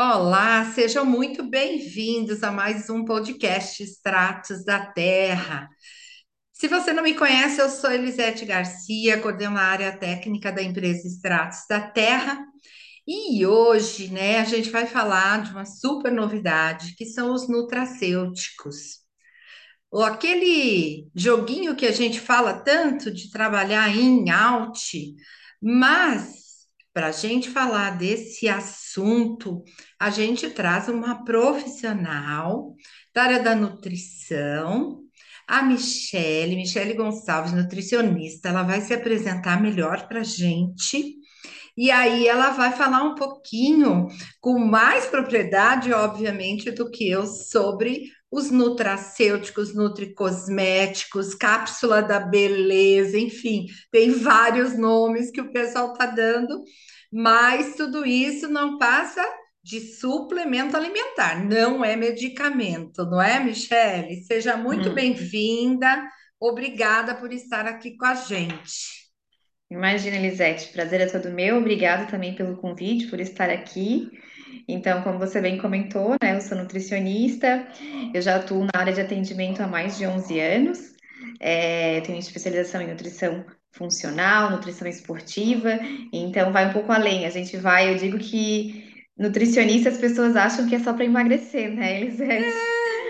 Olá, 0.00 0.64
sejam 0.76 1.04
muito 1.04 1.42
bem-vindos 1.42 2.44
a 2.44 2.52
mais 2.52 2.88
um 2.88 3.04
podcast 3.04 3.82
Extratos 3.82 4.64
da 4.64 4.86
Terra. 4.86 5.68
Se 6.52 6.68
você 6.68 6.92
não 6.92 7.02
me 7.02 7.14
conhece, 7.14 7.60
eu 7.60 7.68
sou 7.68 7.90
Elisete 7.90 8.44
Garcia, 8.44 9.20
coordeno 9.20 9.58
a 9.58 9.62
área 9.62 9.90
técnica 9.98 10.52
da 10.52 10.62
empresa 10.62 11.04
Extratos 11.04 11.66
da 11.68 11.80
Terra. 11.80 12.38
E 13.04 13.44
hoje, 13.44 14.06
né, 14.06 14.38
a 14.38 14.44
gente 14.44 14.70
vai 14.70 14.86
falar 14.86 15.42
de 15.42 15.50
uma 15.50 15.64
super 15.64 16.12
novidade, 16.12 16.94
que 16.94 17.04
são 17.04 17.32
os 17.34 17.48
nutracêuticos. 17.48 19.00
Ou 19.90 20.04
aquele 20.04 21.08
joguinho 21.12 21.74
que 21.74 21.86
a 21.86 21.92
gente 21.92 22.20
fala 22.20 22.54
tanto 22.54 23.10
de 23.10 23.32
trabalhar 23.32 23.88
em 23.88 24.30
out, 24.30 25.16
mas 25.60 26.47
para 26.98 27.06
a 27.06 27.12
gente 27.12 27.48
falar 27.48 27.96
desse 27.96 28.48
assunto, 28.48 29.62
a 30.00 30.10
gente 30.10 30.50
traz 30.50 30.88
uma 30.88 31.24
profissional 31.24 32.74
da 33.14 33.22
área 33.22 33.40
da 33.40 33.54
nutrição, 33.54 35.04
a 35.46 35.62
Michele, 35.62 36.56
Michele 36.56 36.94
Gonçalves, 36.94 37.52
nutricionista. 37.52 38.48
Ela 38.48 38.64
vai 38.64 38.80
se 38.80 38.92
apresentar 38.92 39.62
melhor 39.62 40.08
para 40.08 40.22
a 40.22 40.24
gente. 40.24 41.14
E 41.76 41.88
aí 41.88 42.26
ela 42.26 42.50
vai 42.50 42.72
falar 42.72 43.04
um 43.04 43.14
pouquinho, 43.14 44.08
com 44.40 44.58
mais 44.58 45.06
propriedade, 45.06 45.92
obviamente, 45.92 46.72
do 46.72 46.90
que 46.90 47.08
eu, 47.08 47.24
sobre 47.26 48.10
os 48.30 48.50
nutracêuticos, 48.50 49.74
nutricosméticos, 49.74 51.34
cápsula 51.34 52.02
da 52.02 52.20
beleza, 52.20 53.18
enfim, 53.18 53.66
tem 53.90 54.10
vários 54.12 54.76
nomes 54.78 55.30
que 55.30 55.40
o 55.40 55.52
pessoal 55.52 55.92
está 55.92 56.06
dando, 56.06 56.62
mas 57.12 57.74
tudo 57.76 58.04
isso 58.04 58.48
não 58.48 58.78
passa 58.78 59.24
de 59.62 59.80
suplemento 59.80 60.76
alimentar, 60.76 61.44
não 61.44 61.84
é 61.84 61.96
medicamento, 61.96 63.04
não 63.06 63.20
é, 63.20 63.40
Michele? 63.40 64.22
Seja 64.24 64.56
muito 64.56 64.90
Hum, 64.90 64.94
bem-vinda, 64.94 66.08
obrigada 66.40 67.14
por 67.14 67.32
estar 67.32 67.66
aqui 67.66 67.96
com 67.96 68.06
a 68.06 68.14
gente. 68.14 69.08
imagina, 69.70 70.16
Elisete, 70.16 70.72
prazer 70.72 71.00
é 71.00 71.06
todo 71.06 71.30
meu. 71.30 71.56
Obrigada 71.58 72.06
também 72.10 72.34
pelo 72.34 72.56
convite, 72.56 73.06
por 73.08 73.20
estar 73.20 73.50
aqui. 73.50 74.10
Então, 74.68 75.02
como 75.02 75.18
você 75.18 75.40
bem 75.40 75.56
comentou, 75.56 76.10
né, 76.22 76.36
eu 76.36 76.40
sou 76.42 76.58
nutricionista, 76.58 77.66
eu 78.12 78.20
já 78.20 78.36
atuo 78.36 78.64
na 78.64 78.80
área 78.80 78.92
de 78.92 79.00
atendimento 79.00 79.62
há 79.62 79.66
mais 79.66 79.96
de 79.96 80.06
11 80.06 80.38
anos, 80.38 80.92
é, 81.40 82.00
tenho 82.02 82.18
especialização 82.18 82.82
em 82.82 82.88
nutrição 82.88 83.44
funcional, 83.72 84.50
nutrição 84.50 84.86
esportiva, 84.86 85.78
então 86.12 86.52
vai 86.52 86.68
um 86.68 86.72
pouco 86.72 86.92
além. 86.92 87.26
A 87.26 87.30
gente 87.30 87.56
vai, 87.56 87.92
eu 87.92 87.96
digo 87.96 88.18
que 88.18 89.04
nutricionista 89.16 89.88
as 89.88 89.98
pessoas 89.98 90.36
acham 90.36 90.68
que 90.68 90.74
é 90.74 90.78
só 90.78 90.92
para 90.92 91.04
emagrecer, 91.04 91.70
né, 91.74 92.00
Elisete? 92.00 92.54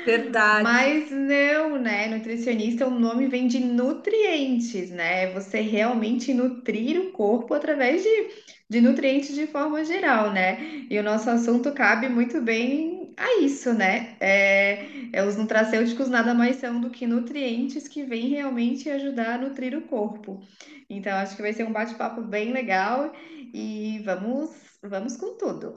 Verdade. 0.04 0.62
Mas 0.62 1.10
não, 1.10 1.78
né? 1.78 2.06
Nutricionista, 2.08 2.86
o 2.86 2.98
nome 2.98 3.26
vem 3.26 3.46
de 3.46 3.60
nutrientes, 3.60 4.90
né? 4.90 5.24
É 5.24 5.32
Você 5.32 5.60
realmente 5.60 6.32
nutrir 6.32 6.98
o 6.98 7.12
corpo 7.12 7.52
através 7.52 8.02
de, 8.02 8.28
de 8.68 8.80
nutrientes 8.80 9.34
de 9.34 9.46
forma 9.46 9.84
geral, 9.84 10.32
né? 10.32 10.58
E 10.90 10.98
o 10.98 11.02
nosso 11.02 11.30
assunto 11.30 11.72
cabe 11.72 12.08
muito 12.08 12.40
bem 12.40 13.14
a 13.16 13.40
isso, 13.40 13.72
né? 13.72 14.16
É, 14.20 14.86
é, 15.12 15.24
os 15.24 15.36
nutracêuticos 15.36 16.08
nada 16.08 16.34
mais 16.34 16.56
são 16.56 16.80
do 16.80 16.90
que 16.90 17.06
nutrientes 17.06 17.88
que 17.88 18.04
vêm 18.04 18.28
realmente 18.28 18.88
ajudar 18.90 19.34
a 19.34 19.38
nutrir 19.38 19.76
o 19.76 19.82
corpo. 19.82 20.40
Então, 20.88 21.16
acho 21.16 21.36
que 21.36 21.42
vai 21.42 21.52
ser 21.52 21.64
um 21.64 21.72
bate-papo 21.72 22.22
bem 22.22 22.52
legal 22.52 23.12
e 23.52 24.00
vamos, 24.04 24.50
vamos 24.82 25.16
com 25.16 25.36
tudo. 25.36 25.74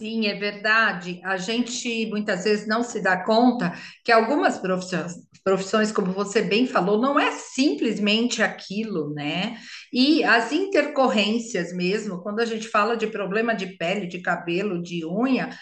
Sim, 0.00 0.26
é 0.26 0.34
verdade. 0.34 1.20
A 1.24 1.36
gente 1.36 2.06
muitas 2.06 2.44
vezes 2.44 2.66
não 2.66 2.82
se 2.82 3.00
dá 3.00 3.22
conta 3.24 3.72
que 4.04 4.10
algumas 4.10 4.58
profissões, 4.58 5.14
profissões, 5.44 5.92
como 5.92 6.12
você 6.12 6.42
bem 6.42 6.66
falou, 6.66 7.00
não 7.00 7.18
é 7.18 7.30
simplesmente 7.32 8.42
aquilo, 8.42 9.14
né? 9.14 9.56
E 9.92 10.24
as 10.24 10.50
intercorrências 10.52 11.72
mesmo, 11.72 12.22
quando 12.22 12.40
a 12.40 12.44
gente 12.44 12.66
fala 12.68 12.96
de 12.96 13.06
problema 13.06 13.54
de 13.54 13.76
pele, 13.76 14.08
de 14.08 14.20
cabelo, 14.20 14.82
de 14.82 15.06
unha, 15.06 15.56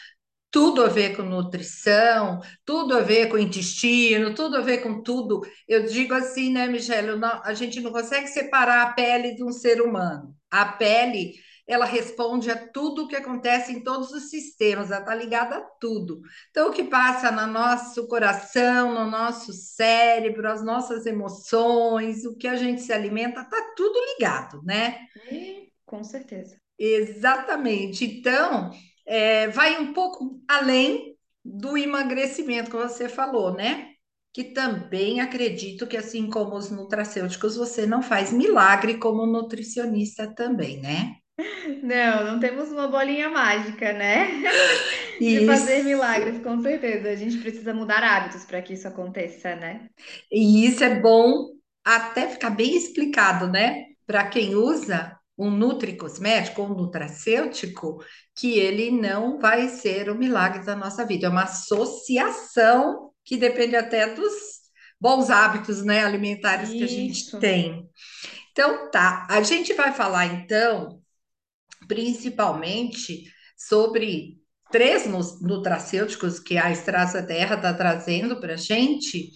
tudo 0.51 0.85
a 0.85 0.89
ver 0.89 1.17
com 1.17 1.23
nutrição, 1.23 2.41
tudo 2.65 2.95
a 2.97 3.01
ver 3.01 3.29
com 3.29 3.39
intestino, 3.39 4.35
tudo 4.35 4.57
a 4.57 4.61
ver 4.61 4.79
com 4.83 5.03
tudo. 5.03 5.41
Eu 5.67 5.87
digo 5.87 6.15
assim, 6.15 6.53
né, 6.53 6.67
Michelle, 6.69 7.19
não- 7.19 7.43
a 7.45 7.55
gente 7.55 7.81
não 7.81 7.91
consegue 7.91 8.29
separar 8.29 8.83
a 8.83 8.93
pele 8.93 9.35
de 9.35 9.43
um 9.45 9.51
ser 9.53 9.81
humano. 9.81 10.35
A 10.51 10.67
pele, 10.67 11.33
ela 11.67 11.85
responde 11.85 12.51
a 12.51 12.69
tudo 12.69 13.05
o 13.05 13.09
que 13.09 13.17
acontece 13.17 13.73
em 13.73 13.83
todos 13.83 14.11
os 14.11 14.31
sistemas, 14.31 14.91
ela 14.91 15.01
está 15.01 15.15
ligada 15.15 15.57
a 15.57 15.61
tudo. 15.61 16.21
Então, 16.51 16.69
o 16.69 16.73
que 16.73 16.85
passa 16.85 17.31
no 17.31 17.47
nosso 17.47 18.07
coração, 18.09 18.93
no 18.93 19.11
nosso 19.11 19.53
cérebro, 19.53 20.49
as 20.49 20.63
nossas 20.65 21.07
emoções, 21.07 22.25
o 22.25 22.37
que 22.37 22.49
a 22.49 22.57
gente 22.57 22.83
se 22.83 22.93
alimenta, 22.93 23.43
está 23.43 23.75
tudo 23.77 23.99
ligado, 24.15 24.63
né? 24.65 25.07
Com 25.87 26.03
certeza. 26.03 26.61
Exatamente. 26.79 28.05
Então, 28.05 28.71
é, 29.07 29.49
vai 29.49 29.81
um 29.81 29.93
pouco 29.93 30.43
além 30.49 31.17
do 31.45 31.77
emagrecimento 31.77 32.71
que 32.71 32.77
você 32.77 33.09
falou, 33.09 33.55
né? 33.55 33.93
Que 34.33 34.45
também 34.45 35.21
acredito 35.21 35.87
que, 35.87 35.97
assim 35.97 36.29
como 36.29 36.57
os 36.57 36.71
nutracêuticos, 36.71 37.57
você 37.57 37.87
não 37.87 38.03
faz 38.03 38.33
milagre 38.33 38.99
como 38.99 39.27
nutricionista 39.27 40.33
também, 40.35 40.81
né? 40.81 41.22
Não, 41.83 42.25
não 42.25 42.41
temos 42.41 42.71
uma 42.71 42.89
bolinha 42.89 43.29
mágica, 43.29 43.93
né? 43.93 44.29
De 45.19 45.47
fazer 45.47 45.83
milagres, 45.85 46.43
com 46.43 46.61
certeza. 46.61 47.11
A 47.11 47.17
gente 47.17 47.39
precisa 47.39 47.73
mudar 47.73 48.03
hábitos 48.03 48.45
para 48.45 48.61
que 48.61 48.75
isso 48.75 48.89
aconteça, 48.89 49.55
né? 49.57 49.89
E 50.31 50.67
isso 50.67 50.83
é 50.83 51.01
bom 51.01 51.51
até 51.85 52.29
ficar 52.29 52.51
bem 52.51 52.77
explicado, 52.77 53.49
né? 53.49 53.87
Para 54.07 54.27
quem 54.27 54.55
usa 54.55 55.17
um 55.39 55.51
nutricosmético 55.51 56.63
ou 56.63 56.69
um 56.69 56.75
nutracêutico, 56.75 58.05
que 58.37 58.59
ele 58.59 58.91
não 58.91 59.39
vai 59.39 59.69
ser 59.69 60.11
o 60.11 60.15
milagre 60.15 60.65
da 60.65 60.77
nossa 60.77 61.05
vida. 61.05 61.27
É 61.27 61.31
uma 61.31 61.45
associação 61.45 63.11
que 63.25 63.37
depende 63.37 63.77
até 63.77 64.15
dos 64.15 64.33
bons 65.01 65.31
hábitos, 65.31 65.85
né, 65.85 66.05
alimentares 66.05 66.71
que 66.71 66.85
a 66.85 66.87
gente 66.87 67.39
tem. 67.41 67.89
Então, 68.53 68.91
tá. 68.91 69.27
A 69.29 69.43
gente 69.43 69.73
vai 69.75 69.93
falar, 69.93 70.27
então, 70.27 71.02
principalmente 71.87 73.25
sobre 73.57 74.39
três 74.71 75.07
nu- 75.07 75.21
nutracêuticos 75.43 76.39
que 76.41 76.57
a 76.59 76.71
Estrada 76.71 77.27
Terra 77.27 77.57
está 77.57 77.75
trazendo 77.75 78.41
para 78.41 78.55
a 78.55 78.57
gente 78.57 79.31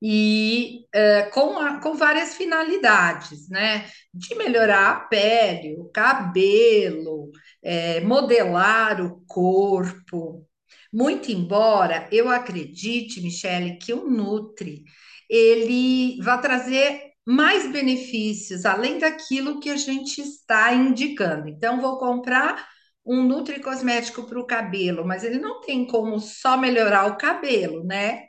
e 0.00 0.86
é, 0.92 1.22
com, 1.24 1.58
a- 1.58 1.80
com 1.80 1.94
várias 1.94 2.34
finalidades, 2.36 3.48
né? 3.48 3.88
De 4.14 4.34
melhorar 4.36 4.90
a 4.90 5.00
pele, 5.00 5.76
o 5.78 5.86
cabelo, 5.90 7.30
é, 7.62 8.00
modelar 8.00 9.00
o 9.04 9.20
corpo. 9.26 10.46
Muito 10.92 11.30
embora 11.32 12.08
eu 12.12 12.28
acredite, 12.30 13.20
Michele, 13.20 13.76
que 13.78 13.92
o 13.92 14.08
Nutri 14.08 14.84
ele 15.28 16.18
vai 16.22 16.40
trazer 16.40 17.07
mais 17.28 17.70
benefícios 17.70 18.64
além 18.64 18.98
daquilo 18.98 19.60
que 19.60 19.68
a 19.68 19.76
gente 19.76 20.22
está 20.22 20.72
indicando. 20.72 21.46
Então, 21.46 21.78
vou 21.78 21.98
comprar 21.98 22.66
um 23.04 23.22
Nutri 23.22 23.60
cosmético 23.60 24.22
para 24.22 24.40
o 24.40 24.46
cabelo, 24.46 25.06
mas 25.06 25.24
ele 25.24 25.38
não 25.38 25.60
tem 25.60 25.86
como 25.86 26.18
só 26.18 26.56
melhorar 26.56 27.04
o 27.06 27.18
cabelo, 27.18 27.84
né? 27.84 28.24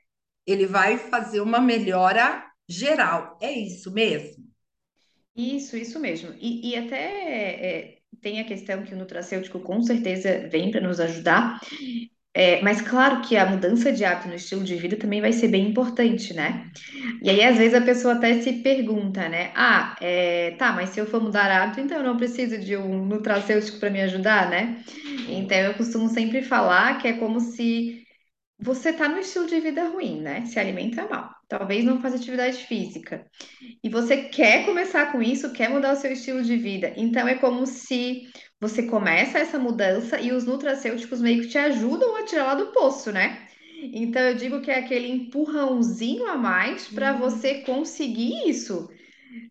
Ele 0.45 0.65
vai 0.65 0.97
fazer 0.97 1.39
uma 1.39 1.61
melhora 1.61 2.45
geral. 2.67 3.37
É 3.41 3.49
isso 3.49 3.89
mesmo? 3.89 4.43
Isso, 5.33 5.77
isso 5.77 5.97
mesmo. 5.97 6.33
E, 6.37 6.71
e 6.71 6.75
até 6.75 6.97
é, 6.97 7.97
tem 8.19 8.41
a 8.41 8.45
questão 8.45 8.83
que 8.83 8.93
o 8.93 8.97
nutracêutico 8.97 9.61
com 9.61 9.81
certeza 9.81 10.49
vem 10.49 10.71
para 10.71 10.81
nos 10.81 10.99
ajudar, 10.99 11.57
é, 12.33 12.61
mas 12.61 12.81
claro 12.81 13.21
que 13.21 13.35
a 13.35 13.45
mudança 13.45 13.91
de 13.91 14.05
hábito 14.05 14.27
no 14.27 14.35
estilo 14.35 14.63
de 14.63 14.75
vida 14.75 14.95
também 14.95 15.19
vai 15.19 15.33
ser 15.33 15.47
bem 15.47 15.67
importante, 15.69 16.33
né? 16.33 16.69
E 17.21 17.29
aí, 17.29 17.43
às 17.43 17.57
vezes, 17.57 17.73
a 17.73 17.81
pessoa 17.81 18.13
até 18.13 18.41
se 18.41 18.53
pergunta, 18.61 19.27
né? 19.27 19.51
Ah, 19.55 19.95
é, 19.99 20.51
tá, 20.51 20.71
mas 20.71 20.89
se 20.91 20.99
eu 20.99 21.07
for 21.07 21.21
mudar 21.21 21.49
hábito, 21.51 21.81
então 21.81 21.97
eu 21.97 22.03
não 22.03 22.17
preciso 22.17 22.57
de 22.59 22.77
um 22.77 23.05
nutracêutico 23.05 23.79
para 23.79 23.89
me 23.89 24.01
ajudar, 24.01 24.49
né? 24.49 24.83
Então, 25.27 25.57
eu 25.57 25.73
costumo 25.73 26.07
sempre 26.07 26.41
falar 26.43 26.99
que 26.99 27.07
é 27.07 27.13
como 27.13 27.39
se 27.39 28.03
você 28.59 28.93
tá 28.93 29.07
no 29.07 29.19
estilo 29.19 29.47
de 29.47 29.59
vida 29.59 29.87
ruim, 29.89 30.21
né? 30.21 30.45
Se 30.45 30.59
alimenta 30.59 31.07
mal, 31.07 31.29
talvez 31.47 31.83
não 31.83 32.01
faz 32.01 32.13
atividade 32.13 32.57
física. 32.65 33.25
E 33.83 33.89
você 33.89 34.23
quer 34.29 34.65
começar 34.65 35.11
com 35.11 35.21
isso, 35.21 35.53
quer 35.53 35.69
mudar 35.69 35.93
o 35.93 35.95
seu 35.95 36.11
estilo 36.11 36.43
de 36.43 36.57
vida. 36.57 36.93
Então, 36.97 37.27
é 37.27 37.35
como 37.35 37.65
se 37.65 38.23
você 38.59 38.83
começa 38.83 39.39
essa 39.39 39.59
mudança 39.59 40.19
e 40.19 40.31
os 40.31 40.45
nutracêuticos 40.45 41.21
meio 41.21 41.41
que 41.41 41.47
te 41.49 41.57
ajudam 41.57 42.15
a 42.15 42.23
tirar 42.25 42.45
lá 42.45 42.55
do 42.55 42.71
poço, 42.71 43.11
né? 43.11 43.47
Então, 43.93 44.21
eu 44.21 44.35
digo 44.35 44.61
que 44.61 44.69
é 44.71 44.79
aquele 44.79 45.07
empurrãozinho 45.09 46.27
a 46.27 46.37
mais 46.37 46.87
para 46.87 47.13
Hum, 47.13 47.19
você 47.19 47.61
conseguir 47.61 48.47
isso. 48.49 48.89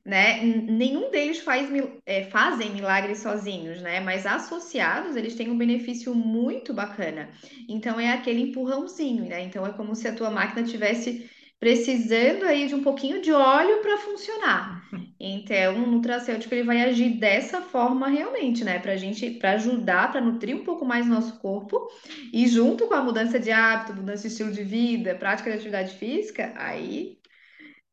né? 0.05 0.43
Nenhum 0.44 1.10
deles 1.10 1.40
faz, 1.40 1.69
é, 2.06 2.25
fazem 2.31 2.72
milagres 2.72 3.19
sozinhos, 3.20 3.81
né? 3.82 4.00
Mas 4.00 4.26
associados, 4.26 5.16
eles 5.16 5.34
têm 5.34 5.50
um 5.50 5.58
benefício 5.58 6.14
muito 6.14 6.72
bacana. 6.75 7.31
Então, 7.69 7.99
é 8.00 8.12
aquele 8.12 8.40
empurrãozinho, 8.43 9.26
né? 9.26 9.43
Então, 9.43 9.66
é 9.66 9.72
como 9.72 9.94
se 9.94 10.08
a 10.08 10.14
tua 10.14 10.31
máquina 10.31 10.66
tivesse 10.66 11.28
precisando 11.58 12.44
aí 12.44 12.69
de 12.69 12.75
um 12.75 12.82
pouquinho 12.82 13.20
de 13.20 13.32
óleo 13.32 13.82
para 13.82 13.99
funcionar. 13.99 14.88
Então, 15.20 15.82
o 15.82 15.87
nutracêutico 15.87 16.55
ele 16.55 16.62
vai 16.62 16.82
agir 16.82 17.19
dessa 17.19 17.60
forma 17.60 18.08
realmente, 18.08 18.62
né? 18.64 18.78
Para 18.78 18.96
gente, 18.96 19.31
para 19.31 19.52
ajudar, 19.52 20.12
para 20.12 20.20
nutrir 20.20 20.55
um 20.55 20.64
pouco 20.64 20.84
mais 20.84 21.06
nosso 21.06 21.38
corpo 21.40 21.88
e 22.32 22.46
junto 22.46 22.87
com 22.87 22.94
a 22.94 23.02
mudança 23.02 23.38
de 23.40 23.50
hábito, 23.50 23.94
mudança 23.94 24.22
de 24.22 24.28
estilo 24.28 24.52
de 24.52 24.62
vida, 24.62 25.16
prática 25.16 25.50
de 25.50 25.56
atividade 25.56 25.96
física, 25.96 26.52
aí 26.56 27.19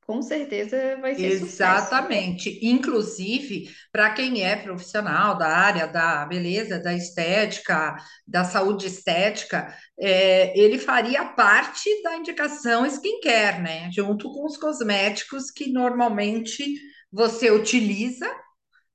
com 0.05 0.21
certeza 0.21 0.97
vai 1.01 1.15
ser 1.15 1.39
sucesso. 1.39 1.45
Exatamente. 1.45 2.59
Inclusive, 2.61 3.69
para 3.91 4.11
quem 4.11 4.43
é 4.43 4.55
profissional 4.55 5.35
da 5.35 5.47
área 5.47 5.87
da 5.87 6.25
beleza, 6.25 6.79
da 6.79 6.93
estética, 6.93 7.95
da 8.27 8.43
saúde 8.43 8.85
estética, 8.85 9.75
é, 9.99 10.57
ele 10.57 10.77
faria 10.77 11.25
parte 11.25 11.89
da 12.03 12.15
indicação 12.17 12.85
skincare, 12.85 13.61
né? 13.61 13.89
Junto 13.91 14.31
com 14.31 14.45
os 14.45 14.57
cosméticos 14.57 15.49
que 15.49 15.71
normalmente 15.71 16.63
você 17.11 17.49
utiliza 17.49 18.29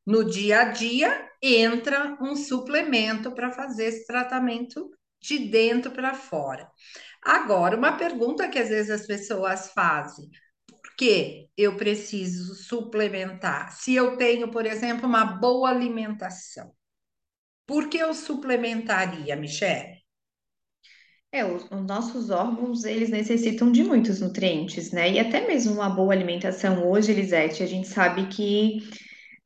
no 0.07 0.25
dia 0.25 0.61
a 0.61 0.65
dia, 0.65 1.29
entra 1.43 2.17
um 2.21 2.37
suplemento 2.37 3.33
para 3.33 3.51
fazer 3.51 3.87
esse 3.87 4.07
tratamento 4.07 4.91
de 5.21 5.39
dentro 5.39 5.91
para 5.91 6.15
fora. 6.15 6.69
Agora, 7.23 7.77
uma 7.77 7.97
pergunta 7.97 8.49
que 8.49 8.59
às 8.59 8.69
vezes 8.69 8.91
as 8.91 9.07
pessoas 9.07 9.73
fazem 9.73 10.31
que 11.01 11.49
eu 11.57 11.79
preciso 11.79 12.55
suplementar? 12.55 13.73
Se 13.73 13.95
eu 13.95 14.19
tenho, 14.19 14.51
por 14.51 14.67
exemplo, 14.67 15.09
uma 15.09 15.25
boa 15.25 15.71
alimentação, 15.71 16.75
por 17.67 17.89
que 17.89 17.97
eu 17.97 18.13
suplementaria, 18.13 19.35
Michelle? 19.35 19.99
É, 21.33 21.43
os, 21.43 21.65
os 21.65 21.87
nossos 21.87 22.29
órgãos, 22.29 22.85
eles 22.85 23.09
necessitam 23.09 23.73
de 23.73 23.83
muitos 23.83 24.21
nutrientes, 24.21 24.93
né? 24.93 25.11
E 25.13 25.19
até 25.19 25.47
mesmo 25.47 25.73
uma 25.73 25.89
boa 25.89 26.13
alimentação 26.13 26.87
hoje, 26.87 27.13
Elisete, 27.13 27.63
a 27.63 27.67
gente 27.67 27.89
sabe 27.89 28.27
que 28.27 28.81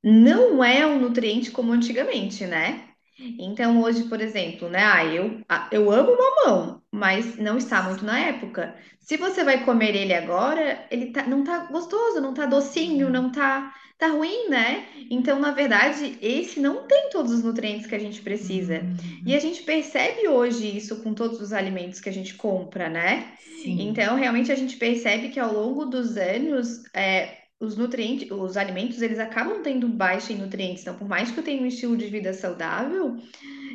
não 0.03 0.65
é 0.65 0.85
um 0.85 0.99
nutriente 0.99 1.53
como 1.53 1.71
antigamente, 1.71 2.45
né? 2.47 2.94
Então, 3.19 3.81
hoje, 3.83 4.05
por 4.05 4.21
exemplo, 4.21 4.69
né? 4.69 4.83
Ah, 4.83 5.05
eu, 5.05 5.41
ah, 5.49 5.69
eu 5.71 5.91
amo 5.91 6.17
mamão, 6.17 6.83
mas 6.91 7.37
não 7.37 7.57
está 7.57 7.83
muito 7.83 8.05
na 8.05 8.19
época. 8.19 8.75
Se 8.99 9.17
você 9.17 9.45
vai 9.45 9.65
comer 9.65 9.95
ele 9.95 10.15
agora, 10.15 10.85
ele 10.91 11.07
tá, 11.07 11.25
não 11.25 11.45
tá 11.45 11.67
gostoso, 11.67 12.21
não 12.21 12.35
tá 12.35 12.47
docinho, 12.47 13.11
não 13.11 13.31
tá, 13.31 13.73
tá 13.99 14.09
ruim, 14.09 14.49
né? 14.49 14.87
Então, 15.11 15.39
na 15.39 15.53
verdade, 15.53 16.19
esse 16.21 16.59
não 16.59 16.89
tem 16.89 17.11
todos 17.11 17.31
os 17.31 17.45
nutrientes 17.45 17.87
que 17.87 17.95
a 17.95 18.01
gente 18.01 18.21
precisa. 18.21 18.83
E 19.25 19.35
a 19.35 19.39
gente 19.39 19.63
percebe 19.63 20.27
hoje 20.27 20.77
isso 20.77 21.03
com 21.03 21.15
todos 21.15 21.41
os 21.41 21.53
alimentos 21.53 22.01
que 22.01 22.09
a 22.09 22.13
gente 22.13 22.35
compra, 22.35 22.89
né? 22.89 23.33
Sim. 23.63 23.89
Então, 23.89 24.17
realmente, 24.17 24.51
a 24.51 24.57
gente 24.57 24.77
percebe 24.77 25.29
que 25.29 25.39
ao 25.39 25.53
longo 25.53 25.85
dos 25.85 26.17
anos, 26.17 26.83
é, 26.93 27.44
os 27.65 27.77
nutrientes, 27.77 28.31
os 28.31 28.57
alimentos, 28.57 29.01
eles 29.03 29.19
acabam 29.19 29.63
tendo 29.63 29.89
baixa 29.89 30.33
em 30.33 30.37
nutrientes. 30.37 30.83
Então, 30.83 30.97
por 30.97 31.09
mais 31.09 31.31
que 31.31 31.39
eu 31.39 31.45
tenha 31.45 31.63
um 31.63 31.67
estilo 31.67 31.97
de 31.97 32.07
vida 32.07 32.33
saudável, 32.33 33.17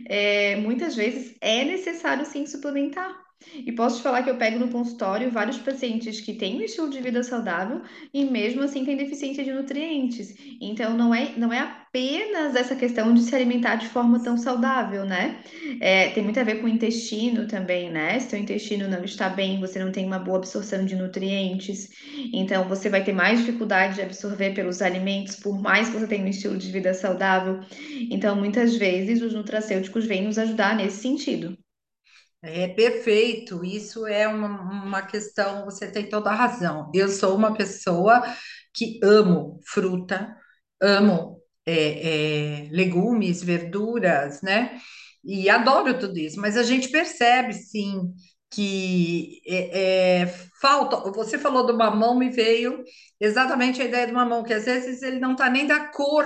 é, 0.05 0.55
muitas 0.57 0.95
vezes 0.95 1.35
é 1.41 1.63
necessário 1.63 2.25
sim 2.25 2.45
suplementar. 2.45 3.28
E 3.53 3.71
posso 3.71 3.97
te 3.97 4.03
falar 4.03 4.23
que 4.23 4.29
eu 4.29 4.37
pego 4.37 4.59
no 4.59 4.69
consultório 4.69 5.31
vários 5.31 5.57
pacientes 5.57 6.19
que 6.19 6.33
têm 6.33 6.57
um 6.57 6.61
estilo 6.61 6.89
de 6.89 7.01
vida 7.01 7.23
saudável 7.23 7.81
e 8.13 8.25
mesmo 8.25 8.61
assim 8.63 8.83
têm 8.83 8.97
deficiência 8.97 9.43
de 9.43 9.53
nutrientes. 9.53 10.35
Então 10.61 10.95
não 10.97 11.13
é, 11.13 11.33
não 11.37 11.51
é 11.51 11.59
apenas 11.59 12.55
essa 12.55 12.75
questão 12.75 13.13
de 13.13 13.21
se 13.21 13.33
alimentar 13.35 13.75
de 13.75 13.87
forma 13.87 14.21
tão 14.21 14.37
saudável, 14.37 15.05
né? 15.05 15.41
É, 15.79 16.09
tem 16.09 16.23
muito 16.23 16.39
a 16.39 16.43
ver 16.43 16.59
com 16.59 16.65
o 16.65 16.69
intestino 16.69 17.47
também, 17.47 17.89
né? 17.89 18.19
Se 18.19 18.35
o 18.35 18.39
intestino 18.39 18.87
não 18.87 19.03
está 19.03 19.29
bem, 19.29 19.59
você 19.59 19.83
não 19.83 19.91
tem 19.91 20.05
uma 20.05 20.19
boa 20.19 20.37
absorção 20.37 20.85
de 20.85 20.95
nutrientes, 20.95 21.87
então 22.33 22.67
você 22.67 22.89
vai 22.89 23.03
ter 23.03 23.13
mais 23.13 23.39
dificuldade 23.39 23.95
de 23.95 24.01
absorver 24.01 24.53
pelos 24.53 24.81
alimentos, 24.81 25.35
por 25.35 25.59
mais 25.59 25.89
que 25.89 25.97
você 25.97 26.07
tenha 26.07 26.23
um 26.23 26.27
estilo 26.27 26.57
de 26.57 26.71
vida 26.71 26.93
saudável. 26.93 27.59
Então, 28.09 28.35
muitas 28.35 28.75
vezes, 28.75 29.21
os 29.21 29.33
nutracêuticos 29.33 30.05
vêm 30.05 30.23
nos 30.23 30.37
ajudar 30.37 30.75
nesse 30.75 31.01
sentido. 31.01 31.57
É 32.41 32.69
perfeito, 32.69 33.65
isso 33.65 34.07
é 34.07 34.25
uma, 34.27 34.47
uma 34.61 35.01
questão, 35.01 35.65
você 35.65 35.91
tem 35.91 36.07
toda 36.07 36.29
a 36.29 36.35
razão. 36.35 36.89
Eu 36.93 37.09
sou 37.09 37.35
uma 37.35 37.53
pessoa 37.53 38.23
que 38.73 38.97
amo 39.03 39.59
fruta, 39.67 40.35
amo 40.81 41.41
é, 41.65 42.63
é, 42.65 42.69
legumes, 42.71 43.43
verduras, 43.43 44.41
né? 44.41 44.79
E 45.23 45.49
adoro 45.49 45.99
tudo 45.99 46.17
isso, 46.17 46.39
mas 46.39 46.55
a 46.55 46.63
gente 46.63 46.89
percebe 46.89 47.53
sim 47.53 48.13
que 48.49 49.41
é, 49.45 50.21
é, 50.21 50.27
falta. 50.61 51.11
Você 51.11 51.37
falou 51.37 51.65
do 51.67 51.77
mamão, 51.77 52.17
me 52.17 52.29
veio 52.29 52.83
exatamente 53.19 53.81
a 53.81 53.85
ideia 53.85 54.07
do 54.07 54.13
mamão, 54.13 54.43
que 54.43 54.53
às 54.53 54.63
vezes 54.65 55.01
ele 55.01 55.19
não 55.19 55.33
está 55.33 55.49
nem 55.49 55.67
da 55.67 55.87
cor 55.89 56.25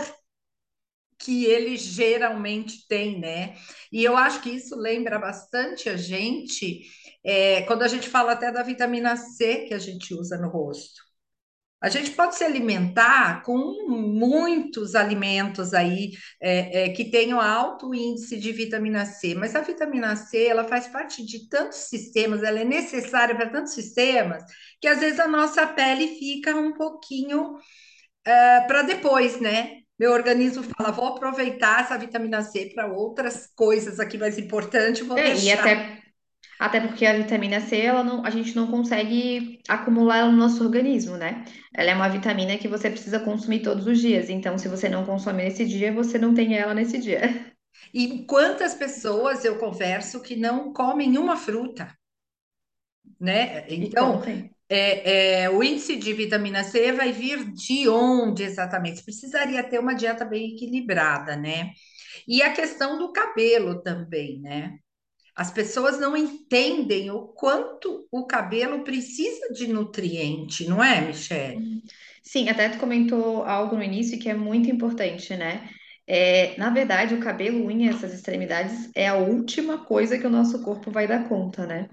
que 1.20 1.46
ele 1.46 1.78
geralmente 1.78 2.88
tem, 2.88 3.20
né? 3.20 3.56
E 3.92 4.04
eu 4.04 4.18
acho 4.18 4.42
que 4.42 4.50
isso 4.50 4.76
lembra 4.76 5.20
bastante 5.20 5.90
a 5.90 5.98
gente 5.98 6.82
é, 7.24 7.62
quando 7.64 7.84
a 7.84 7.88
gente 7.88 8.10
fala 8.10 8.34
até 8.34 8.52
da 8.52 8.64
vitamina 8.64 9.16
C 9.16 9.66
que 9.68 9.74
a 9.74 9.80
gente 9.80 10.14
usa 10.14 10.38
no 10.38 10.50
rosto. 10.50 11.02
A 11.82 11.90
gente 11.90 12.12
pode 12.12 12.36
se 12.36 12.46
alimentar 12.46 13.44
com 13.44 13.58
muitos 13.90 14.96
alimentos 14.96 15.74
aí 15.74 16.12
é, 16.42 16.86
é, 16.86 16.90
que 16.90 17.04
tenham 17.12 17.42
alto 17.42 17.94
índice 17.94 18.40
de 18.40 18.54
vitamina 18.54 19.06
C, 19.06 19.36
mas 19.36 19.54
a 19.54 19.60
vitamina 19.60 20.16
C 20.16 20.48
ela 20.48 20.64
faz 20.64 20.88
parte 20.88 21.26
de 21.26 21.50
tantos 21.50 21.80
sistemas, 21.80 22.42
ela 22.42 22.60
é 22.60 22.64
necessária 22.64 23.36
para 23.36 23.50
tantos 23.50 23.74
sistemas 23.74 24.44
que 24.80 24.88
às 24.88 25.00
vezes 25.02 25.20
a 25.20 25.28
nossa 25.28 25.68
pele 25.68 26.18
fica 26.18 26.56
um 26.56 26.72
pouquinho 26.74 27.58
é, 28.26 28.62
para 28.62 28.84
depois, 28.84 29.42
né? 29.42 29.83
Meu 30.00 30.12
organismo 30.12 30.64
fala, 30.64 30.92
vou 30.92 31.06
aproveitar 31.08 31.82
essa 31.82 31.98
vitamina 31.98 32.42
C 32.44 32.72
para 32.74 32.88
outras 32.88 33.48
coisas 33.56 34.00
aqui 34.00 34.18
mais 34.18 34.38
importantes, 34.38 35.08
vou 35.08 35.22
É, 35.26 35.40
e 35.44 35.52
deixar. 35.52 35.52
até, 35.52 36.02
até 36.60 36.82
porque 36.82 37.06
a 37.06 37.14
vitamina 37.18 37.62
C, 37.62 37.80
ela 37.82 38.04
não, 38.04 38.26
a 38.26 38.30
gente 38.32 38.56
não 38.56 38.68
consegue 38.72 39.62
acumular 39.70 40.20
ela 40.20 40.32
no 40.32 40.38
nosso 40.38 40.64
organismo, 40.64 41.18
né? 41.18 41.46
Ela 41.76 41.92
é 41.92 41.96
uma 41.96 42.10
vitamina 42.10 42.58
que 42.58 42.68
você 42.68 42.90
precisa 42.90 43.20
consumir 43.20 43.62
todos 43.62 43.88
os 43.88 44.00
dias. 44.02 44.30
Então, 44.30 44.58
se 44.58 44.68
você 44.70 44.90
não 44.90 45.06
consome 45.06 45.44
nesse 45.44 45.66
dia, 45.68 45.94
você 45.94 46.18
não 46.20 46.34
tem 46.34 46.58
ela 46.58 46.74
nesse 46.74 47.00
dia. 47.00 47.22
E 47.94 48.26
quantas 48.26 48.76
pessoas 48.76 49.46
eu 49.46 49.58
converso 49.58 50.22
que 50.22 50.36
não 50.36 50.74
comem 50.74 51.18
uma 51.18 51.38
fruta, 51.38 51.98
né? 53.20 53.66
Então. 53.70 54.22
É, 54.70 55.42
é, 55.44 55.50
o 55.50 55.62
índice 55.64 55.96
de 55.96 56.14
vitamina 56.14 56.64
C 56.64 56.92
vai 56.92 57.12
vir 57.12 57.52
de 57.54 57.88
onde 57.90 58.44
exatamente? 58.44 59.04
Precisaria 59.04 59.64
ter 59.64 59.80
uma 59.80 59.94
dieta 59.94 60.26
bem 60.26 60.56
equilibrada, 60.56 61.36
né? 61.36 61.72
E 62.28 62.42
a 62.42 62.54
questão 62.54 62.98
do 62.98 63.12
cabelo 63.12 63.82
também, 63.82 64.40
né? 64.40 64.78
As 65.36 65.52
pessoas 65.52 66.00
não 66.00 66.16
entendem 66.16 67.10
o 67.10 67.28
quanto 67.28 68.08
o 68.12 68.26
cabelo 68.26 68.84
precisa 68.84 69.52
de 69.52 69.68
nutriente, 69.68 70.68
não 70.68 70.84
é, 70.84 71.02
Michelle? 71.02 71.64
Sim, 72.22 72.50
até 72.50 72.70
tu 72.70 72.78
comentou 72.78 73.44
algo 73.44 73.76
no 73.76 73.84
início 73.84 74.20
que 74.20 74.30
é 74.30 74.34
muito 74.34 74.70
importante, 74.70 75.36
né? 75.36 75.70
É, 76.06 76.56
na 76.58 76.70
verdade, 76.70 77.16
o 77.16 77.20
cabelo, 77.20 77.66
unha, 77.66 77.90
essas 77.90 78.14
extremidades 78.14 78.90
é 78.96 79.08
a 79.08 79.16
última 79.16 79.86
coisa 79.86 80.18
que 80.18 80.28
o 80.28 80.30
nosso 80.30 80.62
corpo 80.62 80.92
vai 80.92 81.08
dar 81.08 81.28
conta, 81.28 81.66
né? 81.66 81.90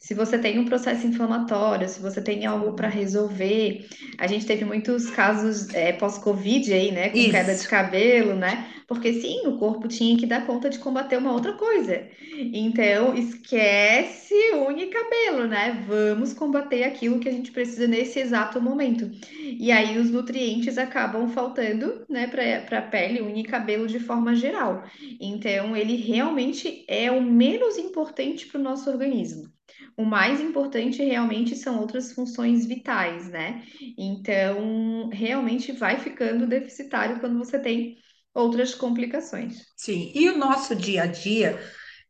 Se 0.00 0.14
você 0.14 0.38
tem 0.38 0.58
um 0.58 0.64
processo 0.64 1.06
inflamatório, 1.06 1.86
se 1.86 2.00
você 2.00 2.22
tem 2.22 2.46
algo 2.46 2.72
para 2.72 2.88
resolver, 2.88 3.86
a 4.16 4.26
gente 4.26 4.46
teve 4.46 4.64
muitos 4.64 5.10
casos 5.10 5.68
é, 5.74 5.92
pós-Covid 5.92 6.72
aí, 6.72 6.90
né, 6.90 7.10
com 7.10 7.30
queda 7.30 7.52
de 7.52 7.60
Isso. 7.60 7.68
cabelo, 7.68 8.34
né? 8.34 8.66
Porque 8.86 9.12
sim, 9.12 9.46
o 9.46 9.58
corpo 9.58 9.86
tinha 9.86 10.16
que 10.16 10.26
dar 10.26 10.46
conta 10.46 10.70
de 10.70 10.78
combater 10.78 11.18
uma 11.18 11.32
outra 11.32 11.52
coisa. 11.52 12.08
Então, 12.34 13.14
esquece 13.14 14.34
unha 14.54 14.84
e 14.84 14.88
cabelo, 14.88 15.46
né? 15.46 15.84
Vamos 15.86 16.32
combater 16.32 16.82
aquilo 16.84 17.20
que 17.20 17.28
a 17.28 17.32
gente 17.32 17.52
precisa 17.52 17.86
nesse 17.86 18.18
exato 18.18 18.60
momento. 18.60 19.10
E 19.58 19.70
aí 19.70 19.98
os 19.98 20.10
nutrientes 20.10 20.78
acabam 20.78 21.28
faltando, 21.28 22.04
né, 22.08 22.26
para 22.26 22.62
para 22.62 22.82
pele, 22.82 23.20
unha 23.20 23.40
e 23.40 23.44
cabelo 23.44 23.86
de 23.86 24.00
forma 24.00 24.34
geral. 24.34 24.82
Então, 25.20 25.76
ele 25.76 25.96
realmente 25.96 26.84
é 26.88 27.12
o 27.12 27.22
menos 27.22 27.76
importante 27.76 28.46
para 28.46 28.58
o 28.58 28.64
nosso 28.64 28.88
organismo. 28.90 29.59
O 29.96 30.04
mais 30.04 30.40
importante 30.40 31.02
realmente 31.02 31.54
são 31.56 31.80
outras 31.80 32.12
funções 32.12 32.66
vitais, 32.66 33.28
né? 33.28 33.62
Então, 33.98 35.08
realmente 35.12 35.72
vai 35.72 35.98
ficando 35.98 36.46
deficitário 36.46 37.20
quando 37.20 37.38
você 37.38 37.58
tem 37.58 37.96
outras 38.34 38.74
complicações. 38.74 39.66
Sim, 39.76 40.12
e 40.14 40.28
o 40.28 40.38
nosso 40.38 40.74
dia 40.74 41.02
a 41.02 41.06
dia, 41.06 41.58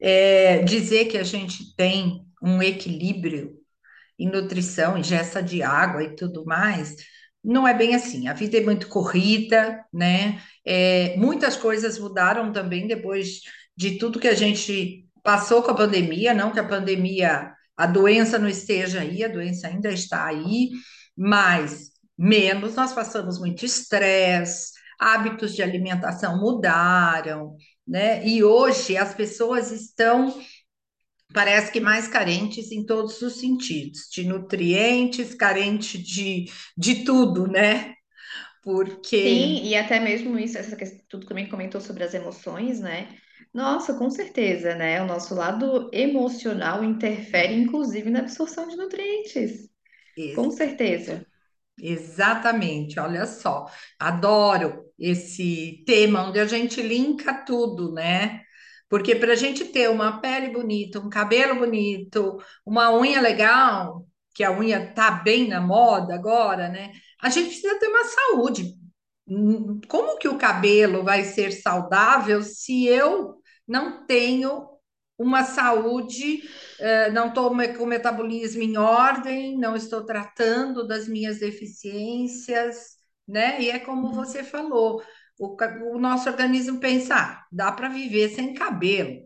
é, 0.00 0.62
dizer 0.62 1.06
que 1.06 1.18
a 1.18 1.22
gente 1.22 1.74
tem 1.76 2.24
um 2.42 2.62
equilíbrio 2.62 3.58
em 4.18 4.28
nutrição, 4.28 4.98
ingesta 4.98 5.42
de 5.42 5.62
água 5.62 6.02
e 6.02 6.14
tudo 6.14 6.44
mais, 6.44 6.94
não 7.42 7.66
é 7.66 7.72
bem 7.72 7.94
assim. 7.94 8.28
A 8.28 8.34
vida 8.34 8.58
é 8.58 8.60
muito 8.62 8.88
corrida, 8.88 9.82
né? 9.92 10.40
É, 10.64 11.16
muitas 11.16 11.56
coisas 11.56 11.98
mudaram 11.98 12.52
também 12.52 12.86
depois 12.86 13.40
de 13.74 13.98
tudo 13.98 14.20
que 14.20 14.28
a 14.28 14.34
gente 14.34 15.06
passou 15.22 15.62
com 15.62 15.70
a 15.70 15.76
pandemia, 15.76 16.34
não 16.34 16.50
que 16.50 16.60
a 16.60 16.68
pandemia, 16.68 17.50
a 17.82 17.86
doença 17.86 18.38
não 18.38 18.48
esteja 18.48 19.00
aí, 19.00 19.24
a 19.24 19.28
doença 19.28 19.68
ainda 19.68 19.90
está 19.92 20.26
aí, 20.26 20.70
mas 21.16 21.90
menos, 22.18 22.74
nós 22.74 22.92
passamos 22.92 23.38
muito 23.38 23.64
estresse, 23.64 24.72
hábitos 24.98 25.54
de 25.54 25.62
alimentação 25.62 26.38
mudaram, 26.40 27.56
né? 27.86 28.26
E 28.26 28.44
hoje 28.44 28.96
as 28.96 29.14
pessoas 29.14 29.70
estão 29.70 30.34
parece 31.32 31.72
que 31.72 31.80
mais 31.80 32.08
carentes 32.08 32.72
em 32.72 32.84
todos 32.84 33.20
os 33.22 33.34
sentidos, 33.40 34.08
de 34.12 34.24
nutrientes, 34.24 35.34
carente 35.34 35.96
de, 35.98 36.46
de 36.76 37.04
tudo, 37.04 37.46
né? 37.46 37.94
Porque 38.62 39.16
Sim, 39.22 39.64
e 39.66 39.76
até 39.76 40.00
mesmo 40.00 40.38
isso, 40.38 40.56
essa 40.58 40.76
questão, 40.76 41.00
tudo 41.08 41.26
também 41.26 41.48
comentou 41.48 41.80
sobre 41.80 42.04
as 42.04 42.14
emoções, 42.14 42.80
né? 42.80 43.16
Nossa, 43.54 43.94
com 43.94 44.10
certeza, 44.10 44.74
né? 44.74 45.00
O 45.02 45.06
nosso 45.06 45.34
lado 45.36 45.88
emocional 45.92 46.82
interfere, 46.84 47.54
inclusive, 47.54 48.10
na 48.10 48.18
absorção 48.20 48.66
de 48.68 48.76
nutrientes. 48.76 49.68
Com 50.32 50.50
ex- 50.50 50.52
certeza. 50.52 51.26
exatamente, 51.78 53.00
olha 53.00 53.26
só, 53.26 53.66
adoro 53.98 54.84
esse 54.98 55.82
tema 55.86 56.24
onde 56.28 56.38
a 56.40 56.46
gente 56.46 56.82
linka 56.82 57.32
tudo, 57.44 57.92
né? 57.92 58.42
Porque 58.88 59.14
para 59.14 59.32
a 59.32 59.36
gente 59.36 59.64
ter 59.66 59.88
uma 59.88 60.20
pele 60.20 60.48
bonita, 60.50 60.98
um 61.00 61.08
cabelo 61.08 61.54
bonito, 61.56 62.38
uma 62.66 62.92
unha 62.92 63.20
legal, 63.20 64.06
que 64.34 64.44
a 64.44 64.50
unha 64.52 64.92
tá 64.94 65.10
bem 65.10 65.48
na 65.48 65.60
moda 65.60 66.14
agora, 66.14 66.68
né? 66.68 66.92
A 67.22 67.30
gente 67.30 67.46
precisa 67.48 67.78
ter 67.78 67.86
uma 67.88 68.04
saúde. 68.04 68.74
Hum, 69.26 69.80
Como 69.88 70.18
que 70.18 70.28
o 70.28 70.36
cabelo 70.38 71.04
vai 71.04 71.24
ser 71.24 71.52
saudável 71.52 72.42
se 72.42 72.86
eu 72.86 73.39
não 73.70 74.04
tenho 74.04 74.68
uma 75.16 75.44
saúde, 75.44 76.42
eh, 76.80 77.10
não 77.12 77.28
estou 77.28 77.50
com 77.50 77.84
o 77.84 77.86
metabolismo 77.86 78.62
em 78.62 78.76
ordem, 78.76 79.56
não 79.58 79.76
estou 79.76 80.04
tratando 80.04 80.86
das 80.86 81.06
minhas 81.06 81.38
deficiências, 81.38 82.96
né? 83.28 83.60
E 83.62 83.70
é 83.70 83.78
como 83.78 84.12
você 84.12 84.42
falou, 84.42 85.02
o, 85.38 85.56
o 85.94 85.98
nosso 85.98 86.28
organismo 86.28 86.80
pensa, 86.80 87.14
ah, 87.16 87.46
dá 87.52 87.70
para 87.70 87.88
viver 87.88 88.30
sem 88.30 88.54
cabelo. 88.54 89.20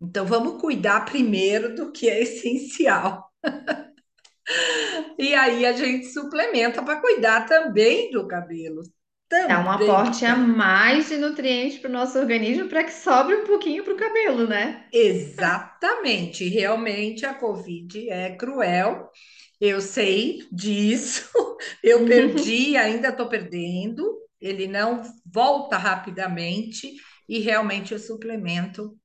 Então 0.00 0.24
vamos 0.26 0.60
cuidar 0.60 1.04
primeiro 1.04 1.74
do 1.74 1.90
que 1.92 2.08
é 2.08 2.22
essencial. 2.22 3.28
E 5.18 5.34
aí 5.34 5.64
a 5.64 5.72
gente 5.72 6.06
suplementa 6.06 6.82
para 6.82 7.00
cuidar 7.00 7.46
também 7.46 8.10
do 8.10 8.26
cabelo, 8.28 8.82
Dá 9.46 9.58
um 9.60 9.70
também 9.70 9.70
aporte 9.70 10.24
a 10.26 10.36
mais 10.36 11.08
de 11.08 11.16
nutrientes 11.16 11.78
para 11.78 11.88
o 11.88 11.92
nosso 11.92 12.18
organismo 12.18 12.68
para 12.68 12.84
que 12.84 12.90
sobre 12.92 13.34
um 13.36 13.44
pouquinho 13.46 13.82
para 13.84 13.94
o 13.94 13.96
cabelo, 13.96 14.46
né? 14.46 14.90
Exatamente, 14.92 16.48
realmente 16.48 17.26
a 17.26 17.34
Covid 17.34 18.08
é 18.08 18.36
cruel, 18.36 19.10
eu 19.60 19.80
sei 19.80 20.46
disso, 20.52 21.28
eu 21.82 22.04
perdi, 22.04 22.76
ainda 22.76 23.08
estou 23.08 23.28
perdendo, 23.28 24.16
ele 24.40 24.68
não 24.68 25.02
volta 25.26 25.76
rapidamente 25.76 26.92
e 27.28 27.40
realmente 27.40 27.92
o 27.92 27.98
suplemento 27.98 28.96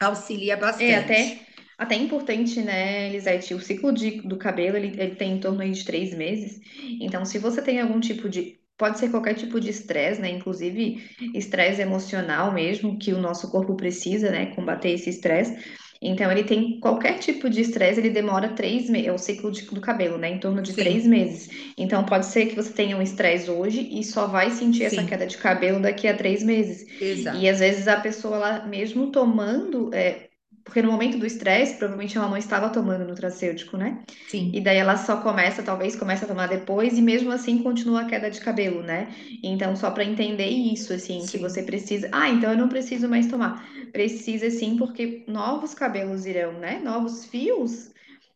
auxilia 0.00 0.56
É 0.78 0.94
bastante. 0.96 0.96
até, 0.96 1.46
até 1.78 1.94
importante, 1.96 2.60
né, 2.62 3.08
Elisete? 3.08 3.54
O 3.54 3.60
ciclo 3.60 3.92
de- 3.92 4.20
do 4.22 4.36
cabelo, 4.38 4.76
ele, 4.76 5.00
ele 5.00 5.16
tem 5.16 5.32
em 5.32 5.40
torno 5.40 5.68
de 5.70 5.84
três 5.84 6.14
meses. 6.16 6.60
Então, 7.00 7.24
se 7.24 7.38
você 7.38 7.62
tem 7.62 7.80
algum 7.80 8.00
tipo 8.00 8.28
de... 8.28 8.60
Pode 8.76 8.98
ser 8.98 9.10
qualquer 9.10 9.34
tipo 9.34 9.58
de 9.60 9.70
estresse, 9.70 10.20
né? 10.20 10.30
Inclusive 10.30 11.02
estresse 11.32 11.80
emocional 11.82 12.52
mesmo, 12.52 12.98
que 12.98 13.12
o 13.12 13.18
nosso 13.18 13.50
corpo 13.50 13.74
precisa, 13.76 14.30
né? 14.30 14.54
Combater 14.54 14.90
esse 14.90 15.10
estresse. 15.10 15.56
Então, 16.00 16.30
ele 16.30 16.44
tem 16.44 16.78
qualquer 16.78 17.18
tipo 17.18 17.48
de 17.48 17.62
estresse, 17.62 18.00
ele 18.00 18.10
demora 18.10 18.54
três 18.54 18.88
meses, 18.90 19.08
é 19.08 19.12
o 19.12 19.18
ciclo 19.18 19.50
de- 19.50 19.62
do 19.64 19.80
cabelo, 19.80 20.18
né? 20.18 20.28
Em 20.28 20.38
torno 20.38 20.60
de 20.62 20.74
três 20.74 21.06
Sim, 21.06 21.06
meses. 21.06 21.48
Então, 21.76 22.04
pode 22.04 22.26
ser 22.26 22.46
que 22.46 22.54
você 22.54 22.72
tenha 22.72 22.96
um 22.96 23.02
estresse 23.02 23.50
hoje 23.50 23.80
e 23.90 24.04
só 24.04 24.26
vai 24.26 24.50
sentir 24.50 24.84
essa 24.84 25.02
queda 25.02 25.26
sim, 25.26 25.26
de 25.26 25.38
cabelo 25.38 25.80
daqui 25.80 26.06
a 26.06 26.16
três 26.16 26.42
meses. 26.42 26.84
E 27.32 27.48
exato, 27.48 27.48
às 27.48 27.60
vezes 27.60 27.88
a 27.88 27.98
pessoa, 28.00 28.36
ela, 28.36 28.66
mesmo 28.66 29.10
tomando, 29.10 29.92
é, 29.94 30.25
porque 30.66 30.82
no 30.82 30.92
momento 30.92 31.18
do 31.18 31.26
estresse, 31.26 31.78
provavelmente 31.78 32.18
ela 32.18 32.28
não 32.28 32.36
estava 32.36 32.70
tomando 32.70 33.06
nutracêutico, 33.06 33.78
né? 33.78 34.04
E 34.52 34.60
sim, 34.60 34.62
daí 34.62 34.76
ela 34.78 34.96
só 34.96 35.22
começa, 35.22 35.62
talvez 35.62 35.96
começa 35.96 36.24
a 36.24 36.28
tomar 36.28 36.48
depois, 36.48 36.98
e 36.98 37.02
mesmo 37.02 37.32
assim 37.32 37.62
continua 37.62 38.02
a 38.02 38.06
queda 38.06 38.30
de 38.30 38.40
cabelo, 38.40 38.82
né? 38.82 39.14
Então, 39.42 39.76
só 39.76 39.90
para 39.92 40.04
entender 40.04 40.48
isso, 40.48 40.92
assim, 40.92 41.26
que 41.26 41.38
você 41.38 41.62
sim. 41.62 41.64
precisa. 41.64 42.08
Ah, 42.12 42.28
então 42.30 42.50
eu 42.52 42.58
não 42.58 42.68
preciso 42.68 43.08
mais 43.08 43.28
tomar. 43.28 43.64
Precisa 43.92 44.50
sim, 44.50 44.76
porque 44.76 45.24
novos 45.28 45.74
cabelos 45.74 46.26
irão, 46.26 46.54
né? 46.60 46.80
Novos 46.80 47.26
fios. 47.26 47.90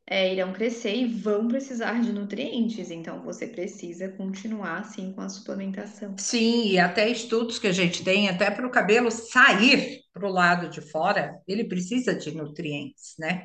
é, 0.07 0.33
irão 0.35 0.53
crescer 0.53 0.95
e 0.97 1.07
vão 1.07 1.49
precisar 1.49 2.01
de 2.03 2.13
nutrientes, 2.13 2.91
então 2.91 3.23
você 3.23 3.47
precisa 3.49 4.09
continuar 4.11 4.81
assim 4.81 5.13
com 5.13 5.23
a 5.23 5.29
suplementação. 5.31 6.19
Sim, 6.19 6.67
e 6.69 6.79
até 6.79 7.09
estudos 7.09 7.59
que 7.59 7.67
a 7.67 7.73
gente 7.73 8.05
tem, 8.05 8.29
até 8.29 8.51
para 8.51 8.67
o 8.67 8.71
cabelo 8.71 9.11
sair 9.11 10.00
para 10.13 10.27
o 10.27 10.33
lado 10.33 10.69
de 10.69 10.81
fora, 10.81 11.41
ele 11.47 11.65
precisa 11.65 12.15
de 12.15 12.33
nutrientes, 12.33 13.15
né? 13.19 13.45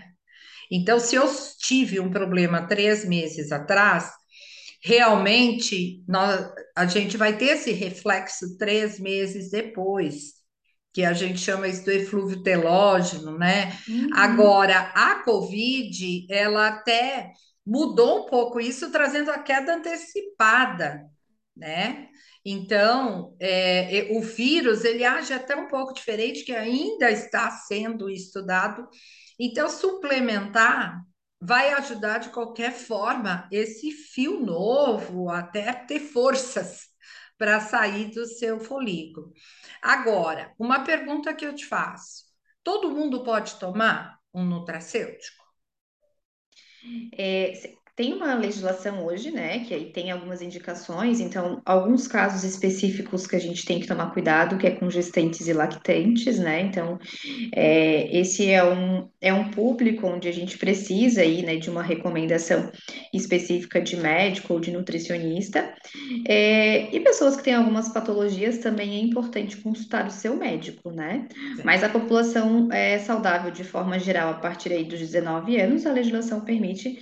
Então, 0.71 0.99
se 0.99 1.15
eu 1.15 1.29
tive 1.59 1.99
um 1.99 2.09
problema 2.09 2.67
três 2.67 3.05
meses 3.05 3.51
atrás, 3.51 4.11
realmente 4.83 6.03
nós, 6.07 6.49
a 6.75 6.85
gente 6.85 7.17
vai 7.17 7.37
ter 7.37 7.57
esse 7.57 7.71
reflexo 7.71 8.57
três 8.57 8.99
meses 8.99 9.51
depois, 9.51 10.33
que 10.93 11.03
a 11.03 11.13
gente 11.13 11.39
chama 11.39 11.67
isso 11.67 11.83
do 11.83 11.91
eflúvio 11.91 12.41
telógeno, 12.41 13.37
né? 13.37 13.77
Uhum. 13.87 14.09
Agora, 14.13 14.91
a 14.95 15.23
Covid, 15.23 16.25
ela 16.29 16.67
até 16.67 17.31
mudou 17.65 18.23
um 18.23 18.29
pouco 18.29 18.59
isso, 18.59 18.91
trazendo 18.91 19.29
a 19.29 19.39
queda 19.39 19.75
antecipada, 19.75 21.03
né? 21.55 22.09
Então, 22.43 23.35
é, 23.39 24.07
o 24.11 24.21
vírus 24.21 24.85
ele 24.85 25.03
age 25.03 25.33
até 25.33 25.55
um 25.55 25.67
pouco 25.67 25.93
diferente, 25.93 26.43
que 26.43 26.53
ainda 26.53 27.09
está 27.09 27.49
sendo 27.51 28.09
estudado. 28.09 28.87
Então, 29.39 29.69
suplementar 29.69 31.01
vai 31.41 31.73
ajudar 31.73 32.19
de 32.19 32.29
qualquer 32.29 32.71
forma 32.71 33.47
esse 33.51 33.91
fio 33.91 34.39
novo 34.39 35.29
até 35.29 35.73
ter 35.73 35.99
forças 35.99 36.87
para 37.37 37.59
sair 37.59 38.11
do 38.11 38.25
seu 38.25 38.59
folículo. 38.59 39.33
Agora, 39.81 40.53
uma 40.57 40.83
pergunta 40.83 41.33
que 41.33 41.45
eu 41.45 41.53
te 41.53 41.65
faço: 41.65 42.23
todo 42.63 42.91
mundo 42.91 43.23
pode 43.23 43.59
tomar 43.59 44.17
um 44.33 44.43
nutracêutico? 44.43 45.43
É, 47.17 47.74
tem 47.95 48.13
uma 48.13 48.35
legislação 48.35 49.05
hoje, 49.05 49.31
né, 49.31 49.59
que 49.59 49.73
aí 49.73 49.85
tem 49.85 50.11
algumas 50.11 50.41
indicações, 50.41 51.19
então, 51.19 51.61
alguns 51.65 52.07
casos 52.07 52.43
específicos 52.43 53.25
que 53.25 53.35
a 53.35 53.39
gente 53.39 53.65
tem 53.65 53.79
que 53.79 53.87
tomar 53.87 54.11
cuidado, 54.11 54.57
que 54.57 54.67
é 54.67 54.71
com 54.71 54.89
gestantes 54.89 55.47
e 55.47 55.53
lactantes, 55.53 56.37
né, 56.37 56.61
então, 56.61 56.99
é, 57.53 58.17
esse 58.17 58.49
é 58.51 58.63
um, 58.63 59.07
é 59.21 59.33
um 59.33 59.49
público 59.49 60.07
onde 60.07 60.27
a 60.27 60.31
gente 60.31 60.57
precisa 60.57 61.21
aí, 61.21 61.41
né, 61.41 61.55
de 61.55 61.69
uma 61.69 61.81
recomendação 61.81 62.69
específica 63.13 63.81
de 63.81 63.95
médico 63.95 64.53
ou 64.53 64.59
de 64.59 64.71
nutricionista, 64.71 65.73
é, 66.27 66.93
e 66.93 66.99
pessoas 66.99 67.37
que 67.37 67.43
têm 67.43 67.53
algumas 67.53 67.89
patologias 67.89 68.57
também 68.57 68.95
é 68.95 68.99
importante 68.99 69.57
consultar 69.57 70.05
o 70.05 70.11
seu 70.11 70.35
médico, 70.35 70.91
né? 70.91 71.27
Mas 71.63 71.83
a 71.83 71.89
população 71.89 72.71
é 72.71 72.99
saudável 72.99 73.51
de 73.51 73.63
forma 73.63 73.97
geral 73.99 74.31
a 74.31 74.33
partir 74.35 74.73
aí 74.73 74.83
dos 74.83 74.99
19 74.99 75.59
anos, 75.59 75.85
a 75.85 75.91
legislação 75.91 76.41
permite 76.41 76.97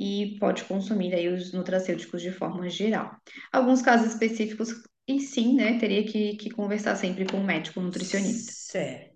e 0.00 0.37
pode 0.38 0.64
consumir 0.64 1.14
aí 1.14 1.28
os 1.28 1.52
nutracêuticos 1.52 2.22
de 2.22 2.32
forma 2.32 2.68
geral. 2.68 3.16
Alguns 3.52 3.82
casos 3.82 4.12
específicos, 4.12 4.70
e 5.06 5.20
sim, 5.20 5.54
né, 5.54 5.78
teria 5.78 6.04
que, 6.04 6.36
que 6.36 6.50
conversar 6.50 6.96
sempre 6.96 7.26
com 7.26 7.38
o 7.38 7.44
médico 7.44 7.80
nutricionista. 7.80 8.52
Certo. 8.52 9.08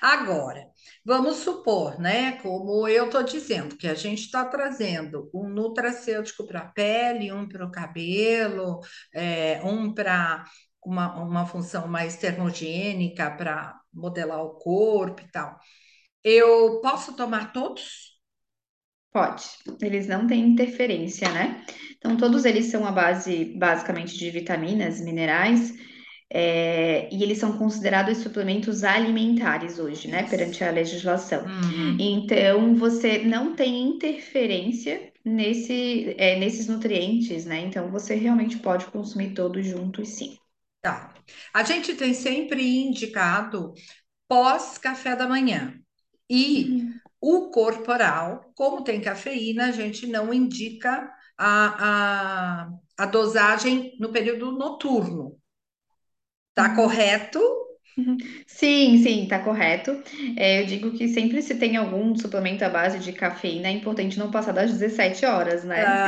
Agora, 0.00 0.66
vamos 1.04 1.36
supor, 1.36 1.98
né, 1.98 2.32
como 2.42 2.86
eu 2.88 3.06
estou 3.06 3.22
dizendo, 3.22 3.76
que 3.76 3.86
a 3.86 3.94
gente 3.94 4.22
está 4.22 4.44
trazendo 4.44 5.30
um 5.34 5.48
nutracêutico 5.48 6.46
para 6.46 6.60
a 6.60 6.68
pele, 6.68 7.32
um 7.32 7.48
para 7.48 7.64
o 7.64 7.70
cabelo, 7.70 8.80
é, 9.14 9.60
um 9.64 9.92
para 9.92 10.44
uma, 10.84 11.22
uma 11.22 11.46
função 11.46 11.86
mais 11.86 12.16
termogênica 12.16 13.30
para 13.30 13.80
modelar 13.92 14.42
o 14.42 14.54
corpo 14.58 15.22
e 15.22 15.30
tal. 15.30 15.58
Eu 16.24 16.80
posso 16.80 17.16
tomar 17.16 17.52
todos? 17.52 18.11
Pode, 19.12 19.44
eles 19.82 20.06
não 20.06 20.26
têm 20.26 20.48
interferência, 20.48 21.30
né? 21.30 21.64
Então, 21.98 22.16
todos 22.16 22.44
eles 22.44 22.66
são 22.66 22.86
a 22.86 22.90
base, 22.92 23.54
basicamente, 23.56 24.16
de 24.16 24.30
vitaminas, 24.30 25.00
minerais, 25.00 25.72
É, 26.34 27.08
e 27.14 27.22
eles 27.22 27.38
são 27.38 27.58
considerados 27.58 28.18
suplementos 28.18 28.84
alimentares 28.84 29.78
hoje, 29.78 30.08
né, 30.08 30.24
perante 30.24 30.64
a 30.64 30.70
legislação. 30.70 31.44
Uhum. 31.44 31.96
Então, 31.98 32.74
você 32.74 33.18
não 33.18 33.54
tem 33.54 33.82
interferência 33.82 35.12
nesse, 35.24 36.14
é, 36.18 36.38
nesses 36.38 36.68
nutrientes, 36.68 37.44
né? 37.46 37.60
Então, 37.60 37.90
você 37.90 38.14
realmente 38.16 38.58
pode 38.58 38.86
consumir 38.86 39.34
todos 39.34 39.66
juntos, 39.66 40.08
sim. 40.10 40.38
Tá. 40.80 41.14
A 41.54 41.62
gente 41.62 41.94
tem 41.94 42.14
sempre 42.14 42.62
indicado 42.86 43.72
pós-café 44.28 45.16
da 45.16 45.28
manhã. 45.28 45.74
E 46.30 46.64
Uhum. 46.64 47.01
O 47.22 47.50
corporal, 47.52 48.52
como 48.56 48.84
tem 48.84 49.00
cafeína, 49.02 49.68
a 49.68 49.72
gente 49.72 50.06
não 50.08 50.34
indica 50.34 51.12
a, 51.38 52.64
a, 52.66 52.70
a 52.98 53.06
dosagem 53.06 53.96
no 54.00 54.12
período 54.12 54.52
noturno. 54.52 55.38
Tá 56.54 56.68
Uhum. 56.68 56.74
correto? 56.74 57.40
Sim, 58.46 58.98
sim, 59.02 59.26
tá 59.28 59.38
correto. 59.42 59.90
É, 60.36 60.60
eu 60.62 60.66
digo 60.66 60.92
que 60.92 61.08
sempre 61.08 61.42
se 61.42 61.54
tem 61.58 61.76
algum 61.76 62.14
suplemento 62.16 62.64
à 62.64 62.68
base 62.68 62.98
de 62.98 63.12
cafeína, 63.12 63.68
é 63.68 63.72
importante 63.72 64.18
não 64.18 64.30
passar 64.30 64.52
das 64.52 64.70
17 64.72 65.24
horas, 65.26 65.64
né? 65.64 66.00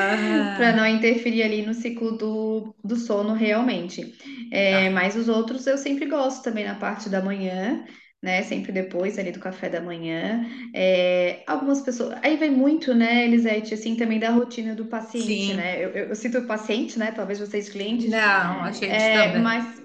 Para 0.54 0.73
Ah, 0.73 0.76
não 0.76 0.87
interferir 0.87 1.42
ali 1.42 1.62
no 1.66 1.75
ciclo 1.75 2.16
do, 2.16 2.75
do 2.85 2.97
sono 2.97 3.35
realmente. 3.35 4.14
É, 4.50 4.88
tá. 4.88 4.90
mas 4.90 5.16
os 5.16 5.28
outros 5.28 5.66
eu 5.66 5.78
sempre 5.78 6.06
gosto 6.06 6.42
também 6.44 6.64
na 6.64 6.75
parte 6.76 7.09
da 7.09 7.23
manhã, 7.23 7.85
né? 8.25 8.43
Sempre 8.43 8.73
depois 8.73 9.19
ali 9.19 9.33
do 9.33 9.40
café 9.40 9.69
da 9.69 9.81
manhã. 9.81 10.47
É, 10.75 11.43
algumas 11.47 11.81
pessoas. 11.83 12.19
Aí 12.23 12.37
vem 12.37 12.50
muito, 12.50 12.95
né, 12.95 13.25
Elisete, 13.25 13.75
assim, 13.75 13.97
também 13.97 14.19
da 14.21 14.31
rotina 14.31 14.75
do 14.75 14.87
paciente, 14.87 15.52
Sim. 15.52 15.54
né? 15.54 15.85
Eu, 15.85 15.90
eu, 15.90 16.09
eu 16.11 16.16
cito 16.16 16.38
o 16.38 16.47
paciente, 16.47 16.99
né? 16.99 17.12
Talvez 17.12 17.38
vocês 17.40 17.69
clientes. 17.69 18.12
Não, 18.12 18.62
a 18.64 18.73
gente 18.73 19.11
É, 19.11 19.11
também. 19.11 19.43
mas 19.43 19.83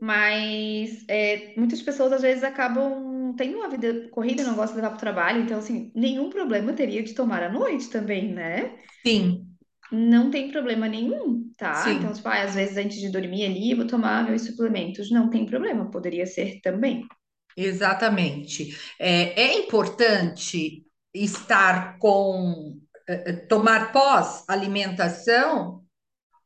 mas 0.00 1.04
é, 1.08 1.54
muitas 1.58 1.82
pessoas 1.82 2.12
às 2.12 2.22
vezes 2.22 2.42
acabam 2.44 3.34
tendo 3.36 3.58
uma 3.58 3.68
vida 3.68 4.08
corrida, 4.10 4.44
não 4.44 4.54
gostam 4.56 4.76
de 4.76 4.82
levar 4.82 4.90
para 4.90 4.96
o 4.96 5.00
trabalho, 5.00 5.42
então 5.42 5.58
assim, 5.58 5.92
nenhum 5.94 6.30
problema 6.30 6.72
teria 6.72 7.02
de 7.02 7.14
tomar 7.14 7.42
à 7.42 7.50
noite 7.52 7.90
também, 7.90 8.32
né? 8.32 8.76
Sim, 9.04 9.58
Não 9.92 10.30
tem 10.30 10.50
problema 10.52 10.88
nenhum, 10.88 11.52
tá? 11.56 11.92
Então, 11.92 12.12
sim, 12.12 12.14
tipo, 12.14 12.26
ah, 12.28 12.42
às 12.42 12.54
vezes 12.54 12.76
antes 12.76 12.98
de 13.00 13.10
dormir 13.10 13.44
ali, 13.44 13.70
eu 13.72 13.76
vou 13.76 13.86
tomar 13.86 14.24
meus 14.24 14.42
suplementos. 14.46 15.10
Não 15.10 15.28
tem 15.30 15.46
problema, 15.46 15.90
poderia 15.90 16.26
ser 16.26 16.60
também. 16.60 17.06
Exatamente. 17.56 18.76
É, 18.98 19.40
é 19.42 19.58
importante 19.58 20.84
estar 21.14 21.98
com, 21.98 22.78
eh, 23.08 23.24
eh, 23.30 23.32
tomar 23.46 23.92
pós-alimentação 23.92 25.84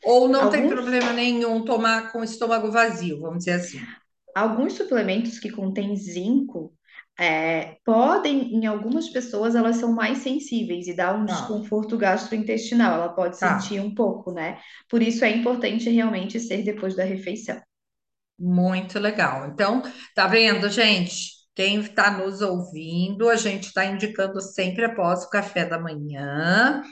ou 0.02 0.28
não 0.28 0.48
tem 0.50 0.62
Alguns 0.62 0.68
problema 0.68 1.12
nenhum 1.12 1.64
tomar 1.64 2.12
com 2.12 2.24
estômago 2.24 2.70
vazio, 2.70 3.20
vamos 3.20 3.40
dizer 3.44 3.52
assim. 3.52 3.94
Alguns 4.34 4.74
suplementos 4.74 5.38
que 5.38 5.50
contêm 5.50 5.96
zinco 5.96 6.72
é, 7.18 7.76
podem, 7.84 8.54
em 8.54 8.66
algumas 8.66 9.08
pessoas, 9.08 9.54
elas 9.54 9.76
são 9.76 9.92
mais 9.92 10.18
sensíveis 10.18 10.88
e 10.88 10.94
dá 10.96 11.14
um 11.14 11.24
Tá, 11.26 11.32
desconforto 11.32 11.96
gastrointestinal, 11.96 12.94
ela 12.94 13.08
pode 13.14 13.38
sentir 13.38 13.76
tá. 13.76 13.82
um 13.82 13.94
pouco, 13.94 14.32
né? 14.32 14.60
Por 14.88 15.00
isso 15.02 15.24
é 15.24 15.30
importante 15.30 15.88
realmente 15.90 16.40
ser 16.40 16.64
depois 16.64 16.96
da 16.96 17.04
refeição. 17.04 17.60
Muito 18.38 18.98
legal. 18.98 19.46
Então, 19.46 19.82
tá 20.14 20.26
vendo, 20.26 20.68
gente? 20.68 21.34
Quem 21.54 21.80
está 21.80 22.10
nos 22.10 22.40
ouvindo, 22.40 23.28
a 23.28 23.36
gente 23.36 23.68
está 23.68 23.84
indicando 23.86 24.40
sempre 24.40 24.84
após 24.84 25.22
o 25.24 25.30
café 25.30 25.64
da 25.64 25.78
manhã. 25.78 26.82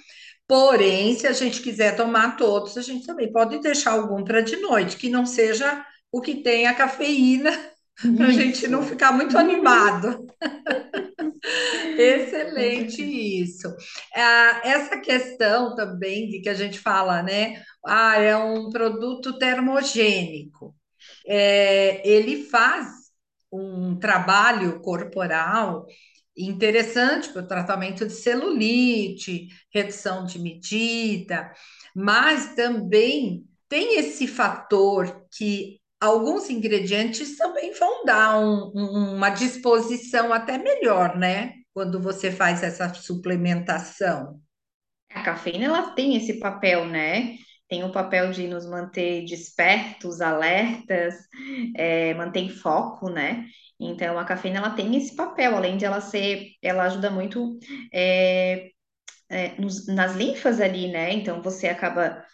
Porém, 0.47 1.17
se 1.17 1.27
a 1.27 1.33
gente 1.33 1.61
quiser 1.61 1.97
tomar 1.97 2.37
todos, 2.37 2.77
a 2.77 2.83
gente 2.83 3.07
também 3.07 3.33
pode 3.33 3.61
deixar 3.61 3.93
algum 3.93 4.23
para 4.23 4.41
de 4.41 4.57
noite, 4.57 4.97
que 4.97 5.11
não 5.11 5.27
seja 5.27 5.85
o 6.13 6.21
que 6.21 6.43
tem 6.43 6.67
a 6.67 6.75
cafeína, 6.75 7.51
para 8.17 8.27
a 8.29 8.33
gente 8.33 8.69
não 8.69 8.83
ficar 8.83 9.13
muito 9.13 9.37
animado. 9.37 10.27
Excelente 11.99 13.03
isso. 13.03 13.67
Ah, 14.15 14.61
essa 14.65 14.99
questão 14.99 15.75
também 15.75 16.29
de 16.29 16.41
que 16.41 16.49
a 16.49 16.55
gente 16.55 16.79
fala, 16.79 17.23
né? 17.23 17.63
Ah, 17.85 18.17
é 18.19 18.37
um 18.37 18.71
produto 18.71 19.39
termogênico. 19.39 20.75
É, 21.27 22.07
ele 22.09 22.45
faz 22.45 22.89
um 23.53 23.97
trabalho 23.99 24.81
corporal 24.81 25.87
interessante 26.37 27.29
para 27.31 27.43
o 27.43 27.47
tratamento 27.47 28.07
de 28.07 28.13
celulite, 28.13 29.49
redução 29.73 30.25
de 30.25 30.39
medida, 30.39 31.53
mas 31.95 32.55
também 32.55 33.45
tem 33.69 33.99
esse 33.99 34.27
fator 34.27 35.27
que 35.31 35.79
alguns 36.01 36.49
ingredientes 36.51 37.37
também 37.37 37.73
vão 37.75 38.05
dar 38.05 38.39
um- 38.39 38.73
um- 38.75 39.15
uma 39.17 39.31
disposição 39.31 40.33
até 40.33 40.59
melhor, 40.59 41.17
né? 41.17 41.53
Quando 41.75 42.01
você 42.01 42.31
faz 42.31 42.63
essa 42.63 42.93
suplementação. 42.95 44.41
A 45.11 45.23
cafeína, 45.23 45.67
ela 45.67 45.91
tem 45.95 46.17
esse 46.17 46.35
papel, 46.41 46.87
né? 46.87 47.37
Tem 47.73 47.83
o 47.85 47.91
papel 47.93 48.31
de 48.33 48.47
nos 48.49 48.67
manter 48.67 49.25
despertos, 49.25 50.21
alertas, 50.21 51.15
é, 51.75 52.13
manter 52.15 52.51
foco, 52.51 53.09
né? 53.09 53.47
Então, 53.81 54.19
a 54.19 54.25
cafeína, 54.27 54.59
ela 54.59 54.71
tem 54.75 54.95
esse 54.95 55.17
papel, 55.17 55.57
além 55.57 55.79
de 55.79 55.87
ela 55.87 56.01
ser, 56.03 56.51
ela 56.63 56.83
ajuda 56.85 57.11
muito 57.11 57.59
é, 57.91 58.69
é, 59.31 59.61
nos- 59.61 59.87
nas 59.89 60.15
linfas 60.17 60.61
ali, 60.61 60.89
né? 60.93 61.13
Então, 61.13 61.43
você 61.43 61.69
acaba 61.69 62.25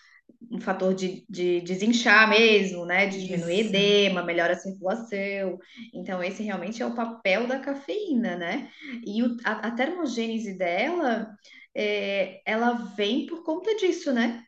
um 0.50 0.60
fator 0.60 0.94
de, 0.94 1.24
de 1.28 1.60
desinchar 1.62 2.28
mesmo, 2.28 2.86
né? 2.86 3.06
De 3.06 3.20
diminuir 3.26 3.60
Isso, 3.60 3.68
edema, 3.68 4.22
melhora 4.22 4.54
a 4.54 4.58
circulação. 4.58 5.58
Então, 5.94 6.22
esse 6.22 6.42
realmente 6.42 6.82
é 6.82 6.86
o 6.86 6.94
papel 6.94 7.46
da 7.46 7.58
cafeína, 7.60 8.36
né? 8.36 8.70
E 9.06 9.22
o- 9.22 9.36
a, 9.44 9.68
a 9.68 9.70
termogênese 9.72 10.56
dela, 10.58 11.28
é, 11.74 12.40
ela 12.46 12.72
vem 12.96 13.26
por 13.26 13.44
conta 13.44 13.74
disso, 13.76 14.12
né? 14.12 14.44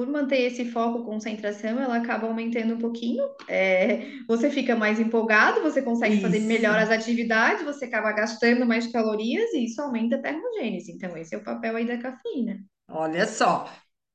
Por 0.00 0.08
manter 0.08 0.40
esse 0.46 0.64
foco, 0.64 1.04
concentração, 1.04 1.78
ela 1.78 1.98
acaba 1.98 2.26
aumentando 2.26 2.72
um 2.74 2.78
pouquinho. 2.78 3.22
é, 3.46 4.06
você 4.26 4.48
fica 4.50 4.74
mais 4.74 4.98
empolgado, 4.98 5.60
você 5.60 5.82
consegue 5.82 6.22
fazer 6.22 6.38
melhor 6.40 6.80
isso. 6.80 6.90
as 6.90 6.98
atividades, 6.98 7.62
você 7.66 7.84
acaba 7.84 8.10
gastando 8.12 8.64
mais 8.64 8.86
calorias 8.90 9.52
e 9.52 9.66
isso 9.66 9.78
aumenta 9.82 10.16
a 10.16 10.22
termogênese. 10.22 10.92
Então, 10.92 11.14
esse 11.18 11.34
é 11.34 11.38
o 11.38 11.44
papel 11.44 11.76
aí 11.76 11.86
da 11.86 11.98
cafeína. 11.98 12.60
Olha 12.88 13.26
só, 13.26 13.70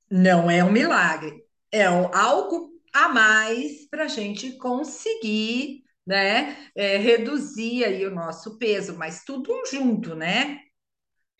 não 0.09 0.49
é 0.49 0.63
um 0.63 0.71
milagre, 0.71 1.35
é 1.71 1.87
um- 1.87 2.09
algo 2.15 2.71
a 2.91 3.07
mais 3.07 3.87
para 3.87 4.05
a 4.05 4.07
gente 4.07 4.57
conseguir, 4.57 5.83
né, 6.07 6.57
é, 6.75 6.97
reduzir 6.97 7.83
aí 7.85 8.07
o 8.07 8.15
nosso 8.15 8.57
peso, 8.57 8.97
mas 8.97 9.23
tudo 9.23 9.53
junto, 9.69 10.15
né? 10.15 10.61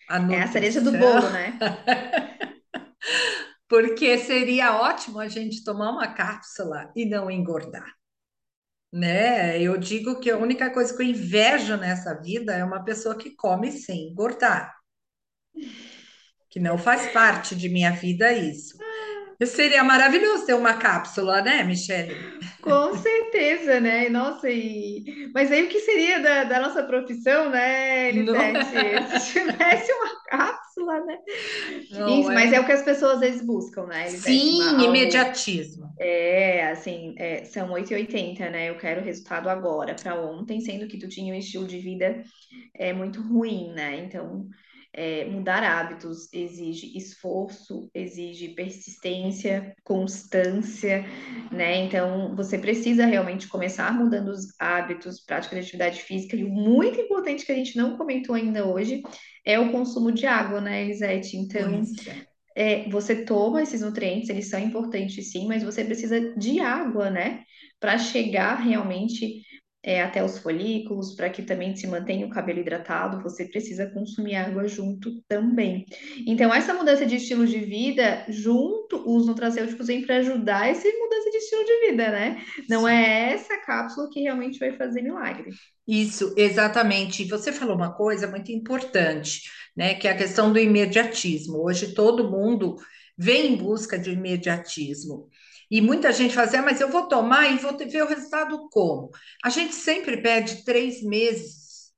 A 0.08 0.17
É 0.36 0.43
a 0.43 0.47
cereja 0.47 0.81
do 0.81 0.91
bolo, 0.91 1.31
né? 1.31 1.58
porque 3.67 4.17
seria 4.17 4.75
ótimo 4.80 5.19
a 5.19 5.28
gente 5.28 5.63
tomar 5.63 5.91
uma 5.91 6.13
cápsula 6.13 6.91
e 6.95 7.06
não 7.06 7.30
engordar, 7.32 7.91
né? 8.91 9.62
Eu 9.62 9.78
digo 9.78 10.19
que 10.19 10.30
a 10.30 10.38
única 10.38 10.71
coisa 10.71 10.95
que 10.95 11.01
eu 11.01 11.08
invejo 11.08 11.75
nessa 11.78 12.13
vida 12.13 12.54
é 12.54 12.63
uma 12.63 12.84
pessoa 12.84 13.17
que 13.17 13.36
come 13.36 13.71
sem 13.71 14.10
engordar, 14.10 14.75
que 16.49 16.60
não 16.60 16.78
faz 16.78 17.12
parte 17.12 17.56
de 17.56 17.67
minha 17.69 17.91
vida 17.91 18.32
isso. 18.32 18.85
Seria 19.43 19.84
maravilhoso 19.84 20.45
ter 20.45 20.54
uma 20.54 20.76
cápsula, 20.76 21.41
né, 21.41 21.63
Michele? 21.63 22.15
Com 22.62 22.95
certeza, 22.95 23.80
né? 23.80 24.10
Nossa, 24.10 24.50
e... 24.50 25.30
mas 25.34 25.52
aí 25.52 25.63
o 25.65 25.69
que 25.69 25.80
seria 25.80 26.19
da, 26.19 26.43
da 26.45 26.60
nossa 26.60 26.84
profissão, 26.84 27.50
né, 27.50 28.10
Elisete? 28.10 28.65
Se 28.65 28.78
é? 28.78 29.02
tivesse 29.19 29.91
uma 29.91 30.24
cápsula, 30.26 31.06
né? 31.06 31.17
Não 31.91 32.21
Isso, 32.21 32.32
mas 32.32 32.54
é 32.54 32.60
o 32.60 32.63
é? 32.63 32.65
que 32.65 32.71
as 32.71 32.82
pessoas 32.84 33.15
às 33.15 33.19
vezes 33.19 33.45
buscam, 33.45 33.86
né, 33.88 34.08
Elisete? 34.08 34.56
Uma, 34.56 34.74
Sim, 34.74 34.84
algo, 34.84 34.84
imediatismo. 34.84 35.93
é, 36.00 36.69
assim, 36.71 37.13
é, 37.17 37.43
são 37.45 37.71
oito 37.71 37.91
e 37.91 37.95
oitenta, 37.95 38.50
né? 38.50 38.69
Eu 38.69 38.78
quero 38.78 39.02
o 39.02 39.04
resultado 39.04 39.50
agora, 39.50 39.95
para 39.95 40.19
ontem, 40.19 40.62
sendo 40.62 40.88
que 40.88 40.98
tu 40.98 41.08
tinha 41.10 41.34
um 41.34 41.38
estilo 41.38 41.67
de 41.67 41.80
vida 41.80 42.24
é 42.74 42.93
muito 42.93 43.21
ruim, 43.21 43.74
né? 43.74 43.98
Então, 44.06 44.48
é, 44.97 45.25
mudar 45.25 45.62
hábitos 45.62 46.31
exige 46.31 46.97
esforço, 46.97 47.89
exige 47.93 48.49
persistência, 48.49 49.75
constância, 49.84 51.05
né? 51.51 51.84
Então, 51.84 52.34
você 52.34 52.58
precisa 52.58 53.05
realmente 53.05 53.47
começar 53.49 53.93
mudando 53.93 54.29
os 54.29 54.47
hábitos, 54.58 55.19
prática 55.19 55.55
de 55.55 55.62
atividade 55.62 56.01
física. 56.01 56.38
E 56.38 56.45
o 56.45 56.49
muito 56.49 56.99
importante 56.99 57.45
que 57.45 57.51
a 57.51 57.55
gente 57.55 57.75
não 57.75 57.97
comentou 57.97 58.36
ainda 58.36 58.65
hoje 58.65 59.03
é 59.45 59.60
o 59.60 59.69
consumo 59.69 60.13
de 60.13 60.25
água, 60.25 60.62
né, 60.62 60.84
Elisete? 60.84 61.36
Então, 61.36 61.84
é. 62.55 62.86
é, 62.86 62.89
você 62.89 63.25
toma 63.25 63.62
esses 63.62 63.81
nutrientes, 63.81 64.29
eles 64.29 64.49
são 64.49 64.60
importantes 64.60 65.29
sim, 65.29 65.45
mas 65.45 65.62
você 65.62 65.84
precisa 65.84 66.34
de 66.38 66.62
água, 66.62 67.10
né? 67.10 67.43
Para 67.81 67.97
chegar 67.97 68.55
realmente 68.55 69.43
é, 69.86 70.02
até 70.02 70.24
os 70.24 70.39
folículos, 70.39 71.13
para 71.13 71.30
que 71.30 71.43
também 71.43 71.76
se 71.76 71.86
mantenha 71.86 72.26
o 72.26 72.30
cabelo 72.30 72.60
hidratado, 72.60 73.21
você 73.21 73.45
precisa 73.45 73.86
consumir 73.86 74.36
água 74.36 74.67
junto 74.67 75.21
também. 75.28 75.86
Então, 76.26 76.52
essa 76.52 76.74
mudança 76.74 77.06
de 77.06 77.17
estilo 77.17 77.45
de 77.45 77.60
vida, 77.60 78.26
junto, 78.28 79.04
os 79.06 79.28
nutracêuticos 79.28 79.86
vêm 79.86 80.04
para 80.04 80.17
ajudar 80.17 80.67
essa 80.67 80.88
mudança 80.88 81.30
de 81.30 81.38
estilo 81.38 81.63
de 81.63 81.91
vida, 81.91 82.10
né? 82.10 82.43
Não 82.67 82.88
é 82.88 83.34
essa 83.34 83.58
cápsula 83.58 84.10
que 84.12 84.21
realmente 84.21 84.58
vai 84.58 84.76
fazer 84.76 85.04
milagre. 85.04 85.52
Isso, 85.88 86.34
exatamente. 86.36 87.21
E 87.21 87.30
você 87.30 87.54
falou 87.54 87.76
uma 87.76 87.93
coisa 87.93 88.28
muito 88.28 88.52
importante, 88.52 89.41
né? 89.78 89.93
Que 89.93 90.08
é 90.08 90.12
a 90.12 90.17
questão 90.17 90.52
do 90.52 90.58
imediatismo. 90.58 91.63
Hoje 91.63 91.93
todo 91.93 92.32
mundo 92.32 92.76
vem 93.15 93.54
em 93.54 93.56
busca 93.56 94.00
de 94.00 94.10
imediatismo. 94.10 95.30
E 95.69 95.82
muita 95.82 96.12
gente 96.12 96.34
fala 96.34 96.47
assim, 96.47 96.58
ah, 96.58 96.62
mas 96.62 96.82
eu 96.82 96.89
vou 96.89 97.08
tomar 97.08 97.51
e 97.51 97.58
vou 97.58 97.78
ver 97.78 98.04
o 98.04 98.08
resultado 98.08 98.69
como? 98.69 99.10
A 99.43 99.49
gente 99.49 99.73
sempre 99.73 100.21
pede 100.21 100.63
três 100.63 101.01
meses, 101.04 101.91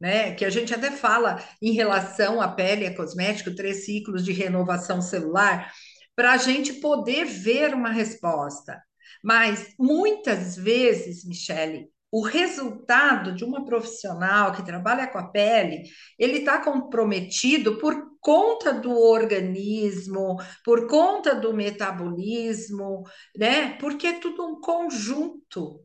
né? 0.00 0.34
Que 0.34 0.44
a 0.44 0.50
gente 0.50 0.74
até 0.74 0.90
fala 0.90 1.42
em 1.62 1.72
relação 1.72 2.40
à 2.40 2.48
pele 2.48 2.84
e 2.84 2.88
a 2.88 2.96
cosmético, 2.96 3.54
três 3.54 3.84
ciclos 3.84 4.24
de 4.24 4.32
renovação 4.32 5.00
celular, 5.00 5.72
para 6.14 6.32
a 6.32 6.36
gente 6.36 6.74
poder 6.74 7.24
ver 7.24 7.74
uma 7.74 7.90
resposta. 7.90 8.82
Mas 9.22 9.74
muitas 9.78 10.56
vezes, 10.56 11.24
Michele, 11.24 11.88
o 12.16 12.22
resultado 12.22 13.34
de 13.34 13.44
uma 13.44 13.62
profissional 13.66 14.52
que 14.52 14.64
trabalha 14.64 15.06
com 15.06 15.18
a 15.18 15.28
pele, 15.28 15.82
ele 16.18 16.38
está 16.38 16.64
comprometido 16.64 17.76
por 17.78 17.94
conta 18.20 18.72
do 18.72 18.90
organismo, 18.90 20.38
por 20.64 20.86
conta 20.88 21.34
do 21.34 21.52
metabolismo, 21.52 23.02
né? 23.36 23.76
Porque 23.78 24.06
é 24.06 24.18
tudo 24.18 24.46
um 24.46 24.58
conjunto. 24.62 25.84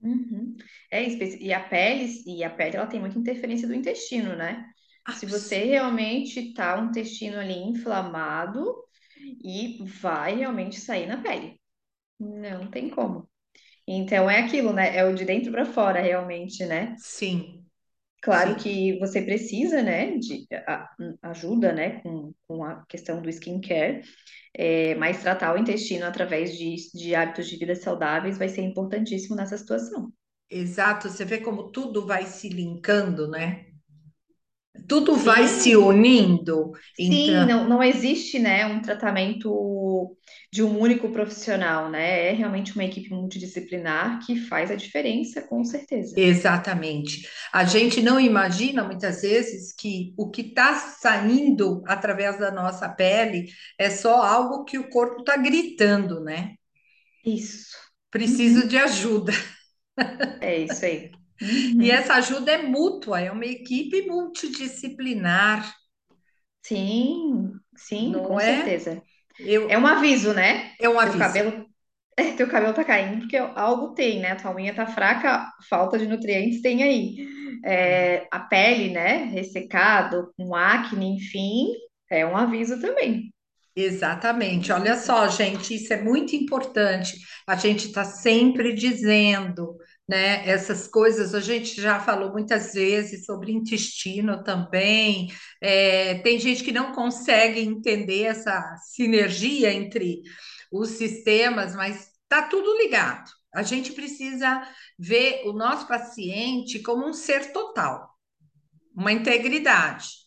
Uhum. 0.00 0.56
É 0.90 1.02
e 1.06 1.52
a 1.52 1.60
pele 1.60 2.22
e 2.26 2.42
a 2.42 2.48
pele 2.48 2.76
ela 2.76 2.86
tem 2.86 2.98
muita 2.98 3.18
interferência 3.18 3.68
do 3.68 3.74
intestino, 3.74 4.34
né? 4.34 4.66
Ah, 5.04 5.12
Se 5.12 5.26
você 5.26 5.64
realmente 5.64 6.54
tá 6.54 6.80
um 6.80 6.86
intestino 6.86 7.38
ali 7.38 7.58
inflamado 7.58 8.74
e 9.44 9.84
vai 10.00 10.36
realmente 10.36 10.80
sair 10.80 11.06
na 11.06 11.20
pele, 11.22 11.60
não 12.18 12.70
tem 12.70 12.88
como. 12.88 13.28
Então 13.86 14.30
é 14.30 14.40
aquilo, 14.40 14.72
né? 14.72 14.96
É 14.96 15.04
o 15.04 15.14
de 15.14 15.24
dentro 15.24 15.50
para 15.52 15.64
fora, 15.66 16.00
realmente, 16.00 16.64
né? 16.66 16.96
Sim. 16.96 17.66
Claro 18.22 18.54
Sim. 18.54 18.62
que 18.62 18.98
você 19.00 19.20
precisa, 19.20 19.82
né, 19.82 20.16
de 20.16 20.46
a, 20.66 20.88
ajuda, 21.22 21.72
né, 21.72 22.00
com, 22.02 22.32
com 22.46 22.64
a 22.64 22.84
questão 22.86 23.20
do 23.20 23.28
skincare, 23.28 24.02
é, 24.54 24.94
mas 24.94 25.20
tratar 25.22 25.54
o 25.54 25.58
intestino 25.58 26.06
através 26.06 26.56
de, 26.56 26.76
de 26.94 27.14
hábitos 27.16 27.48
de 27.48 27.56
vida 27.56 27.74
saudáveis 27.74 28.38
vai 28.38 28.48
ser 28.48 28.62
importantíssimo 28.62 29.34
nessa 29.34 29.58
situação. 29.58 30.12
Exato, 30.48 31.08
você 31.08 31.24
vê 31.24 31.40
como 31.40 31.72
tudo 31.72 32.06
vai 32.06 32.26
se 32.26 32.48
linkando, 32.48 33.28
né? 33.28 33.71
Tudo 34.88 35.16
vai 35.16 35.46
se 35.48 35.76
Sim, 35.76 35.76
unindo. 35.76 36.72
sim, 36.94 37.44
Então, 37.44 37.46
não, 37.46 37.68
não 37.68 37.82
existe, 37.82 38.38
né, 38.38 38.66
um 38.66 38.80
tratamento 38.82 40.16
de 40.52 40.62
um 40.62 40.78
único 40.78 41.10
profissional, 41.12 41.90
né? 41.90 42.28
É 42.28 42.32
realmente 42.32 42.74
uma 42.74 42.84
equipe 42.84 43.10
multidisciplinar 43.10 44.24
que 44.26 44.36
faz 44.36 44.70
a 44.70 44.76
diferença, 44.76 45.42
com 45.42 45.64
certeza. 45.64 46.16
exatamente. 46.16 47.28
A 47.52 47.64
gente 47.64 48.00
não 48.02 48.20
imagina 48.20 48.84
muitas 48.84 49.22
vezes 49.22 49.72
que 49.74 50.14
o 50.16 50.30
que 50.30 50.42
está 50.42 50.74
saindo 50.76 51.82
através 51.86 52.38
da 52.38 52.50
nossa 52.50 52.88
pele 52.88 53.46
é 53.78 53.88
só 53.90 54.22
algo 54.22 54.64
que 54.64 54.78
o 54.78 54.88
corpo 54.90 55.20
está 55.20 55.36
gritando, 55.36 56.20
né? 56.22 56.54
Isso. 57.24 57.76
Preciso 58.10 58.66
Uhum. 58.66 58.68
de 58.68 58.78
ajuda. 58.78 59.32
É 60.40 60.58
isso 60.58 60.84
aí. 60.84 61.21
E 61.80 61.90
Uhum. 61.90 61.92
essa 61.92 62.14
ajuda 62.14 62.52
é 62.52 62.62
mútua, 62.62 63.20
é 63.20 63.30
uma 63.30 63.46
equipe 63.46 64.02
multidisciplinar, 64.06 65.72
Sim, 66.62 67.52
sim, 67.76 68.20
não 68.20 68.22
com 68.22 68.38
é? 68.40 68.40
certeza. 68.40 69.02
É 69.68 69.76
Eu, 69.76 69.78
um 69.78 69.86
aviso, 69.86 70.32
né? 70.34 70.72
é 70.78 70.88
um 70.88 70.98
Teu 71.02 71.14
aviso. 71.14 71.16
cabelo, 71.16 71.66
teu 72.36 72.48
cabelo 72.50 72.74
tá 72.74 72.84
caindo 72.84 73.20
porque 73.20 73.36
algo 73.36 73.94
tem, 73.94 74.20
né? 74.20 74.34
Tua 74.36 74.54
unha 74.54 74.74
tá 74.74 74.86
fraca, 74.86 75.50
falta 75.68 75.98
de 75.98 76.06
nutrientes 76.06 76.62
tem 76.62 76.82
aí. 76.82 77.16
É, 77.64 78.28
a 78.32 78.40
pele, 78.40 78.90
né? 78.92 79.24
Ressecado, 79.26 80.32
com 80.36 80.54
acne, 80.54 81.16
enfim, 81.16 81.68
é 82.10 82.26
um 82.26 82.36
aviso 82.36 82.80
também. 82.80 83.32
Exatamente. 83.74 84.70
Olha 84.72 84.96
só, 84.96 85.28
gente, 85.28 85.74
isso 85.74 85.92
é 85.92 86.02
muito 86.02 86.36
importante. 86.36 87.16
A 87.46 87.56
gente 87.56 87.86
está 87.86 88.04
sempre 88.04 88.74
dizendo, 88.74 89.76
né? 90.12 90.46
Essas 90.48 90.86
coisas 90.86 91.34
a 91.34 91.40
gente 91.40 91.80
já 91.80 91.98
falou 91.98 92.32
muitas 92.32 92.74
vezes 92.74 93.24
sobre 93.24 93.52
intestino 93.52 94.44
também. 94.44 95.32
É, 95.60 96.16
tem 96.18 96.38
gente 96.38 96.62
que 96.62 96.72
não 96.72 96.92
consegue 96.92 97.60
entender 97.60 98.24
essa 98.24 98.76
sinergia 98.92 99.72
entre 99.72 100.22
os 100.70 100.90
sistemas, 100.90 101.74
mas 101.74 102.10
está 102.22 102.42
tudo 102.42 102.76
ligado. 102.76 103.30
A 103.54 103.62
gente 103.62 103.92
precisa 103.92 104.62
ver 104.98 105.42
o 105.46 105.52
nosso 105.52 105.88
paciente 105.88 106.80
como 106.80 107.06
um 107.06 107.12
ser 107.12 107.52
total, 107.52 108.10
uma 108.94 109.12
integridade 109.12 110.22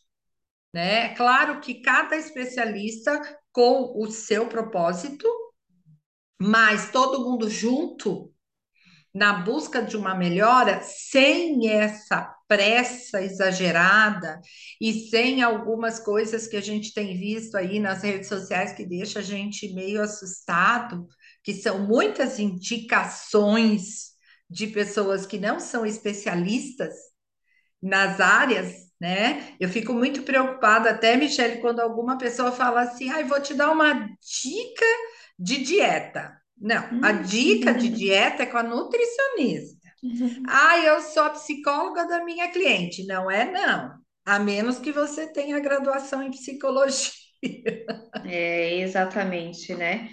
né? 0.76 1.06
É 1.06 1.16
claro 1.16 1.62
que 1.62 1.76
cada 1.76 2.18
especialista 2.18 3.18
com 3.54 3.94
o 3.98 4.12
seu 4.12 4.50
propósito, 4.50 5.26
mas 6.38 6.92
todo 6.92 7.24
mundo 7.24 7.50
junto 7.50 8.35
na 9.16 9.32
busca 9.32 9.82
de 9.82 9.96
uma 9.96 10.14
melhora, 10.14 10.82
sem 10.84 11.70
essa 11.70 12.36
pressa 12.50 13.22
exagerada 13.22 14.42
e 14.80 15.10
sem 15.10 15.42
algumas 15.42 16.02
coisas 16.02 16.48
que 16.48 16.58
a 16.58 16.62
gente 16.62 16.94
tem 16.94 17.18
visto 17.18 17.56
aí 17.56 17.80
nas 17.80 18.04
redes 18.04 18.28
sociais 18.28 18.74
que 18.74 18.86
deixa 18.86 19.20
a 19.20 19.22
gente 19.22 19.74
meio 19.74 20.02
assustado, 20.02 21.08
que 21.42 21.54
são 21.54 21.80
muitas 21.88 22.40
indicações 22.40 24.12
de 24.50 24.68
pessoas 24.68 25.26
que 25.26 25.40
não 25.40 25.62
são 25.62 25.86
especialistas 25.86 26.94
nas 27.82 28.20
áreas, 28.20 28.74
né? 29.00 29.56
Eu 29.62 29.70
fico 29.70 29.94
muito 29.94 30.24
preocupada, 30.24 30.90
até, 30.90 31.16
Michele, 31.16 31.62
quando 31.62 31.80
alguma 31.80 32.18
pessoa 32.18 32.52
fala 32.52 32.82
assim, 32.82 33.10
ai, 33.10 33.24
ah, 33.24 33.28
vou 33.28 33.42
te 33.42 33.54
dar 33.54 33.72
uma 33.72 33.94
dica 33.94 34.86
de 35.40 35.64
dieta. 35.64 36.45
Não, 36.58 37.04
a 37.04 37.12
dica 37.12 37.74
de 37.74 37.90
dieta 37.90 38.44
é 38.44 38.46
com 38.46 38.58
a 38.58 38.64
nutricionista. 38.64 39.86
Ah, 40.48 40.80
eu 40.80 41.02
sou 41.02 41.24
a 41.24 41.32
psicóloga 41.32 42.08
da 42.08 42.24
minha 42.24 42.50
cliente. 42.50 43.06
Não 43.06 43.30
é, 43.30 43.52
não. 43.52 43.94
A 44.26 44.40
menos 44.40 44.80
que 44.80 44.92
você 44.92 45.28
tenha 45.28 45.60
graduação 45.60 46.24
em 46.24 46.32
psicologia. 46.32 47.12
É, 48.26 48.80
exatamente, 48.80 49.76
né? 49.76 50.10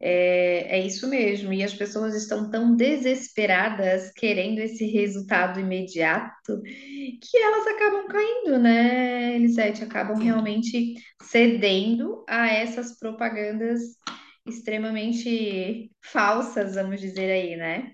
É, 0.00 0.78
é 0.78 0.86
isso 0.86 1.08
mesmo. 1.08 1.52
E 1.52 1.62
as 1.62 1.74
pessoas 1.74 2.14
estão 2.14 2.50
tão 2.50 2.76
desesperadas 2.76 4.12
querendo 4.12 4.60
esse 4.60 4.86
resultado 4.86 5.58
imediato 5.58 6.62
que 6.62 7.36
elas 7.36 7.66
acabam 7.66 8.06
caindo, 8.06 8.58
né, 8.58 9.34
Elisete? 9.34 9.82
Acabam 9.82 10.18
realmente 10.18 10.94
cedendo 11.22 12.24
a 12.28 12.48
essas 12.48 12.98
propagandas 12.98 13.80
extremamente 14.48 15.90
falsas, 16.02 16.74
vamos 16.74 17.00
dizer 17.00 17.30
aí, 17.30 17.56
né? 17.56 17.92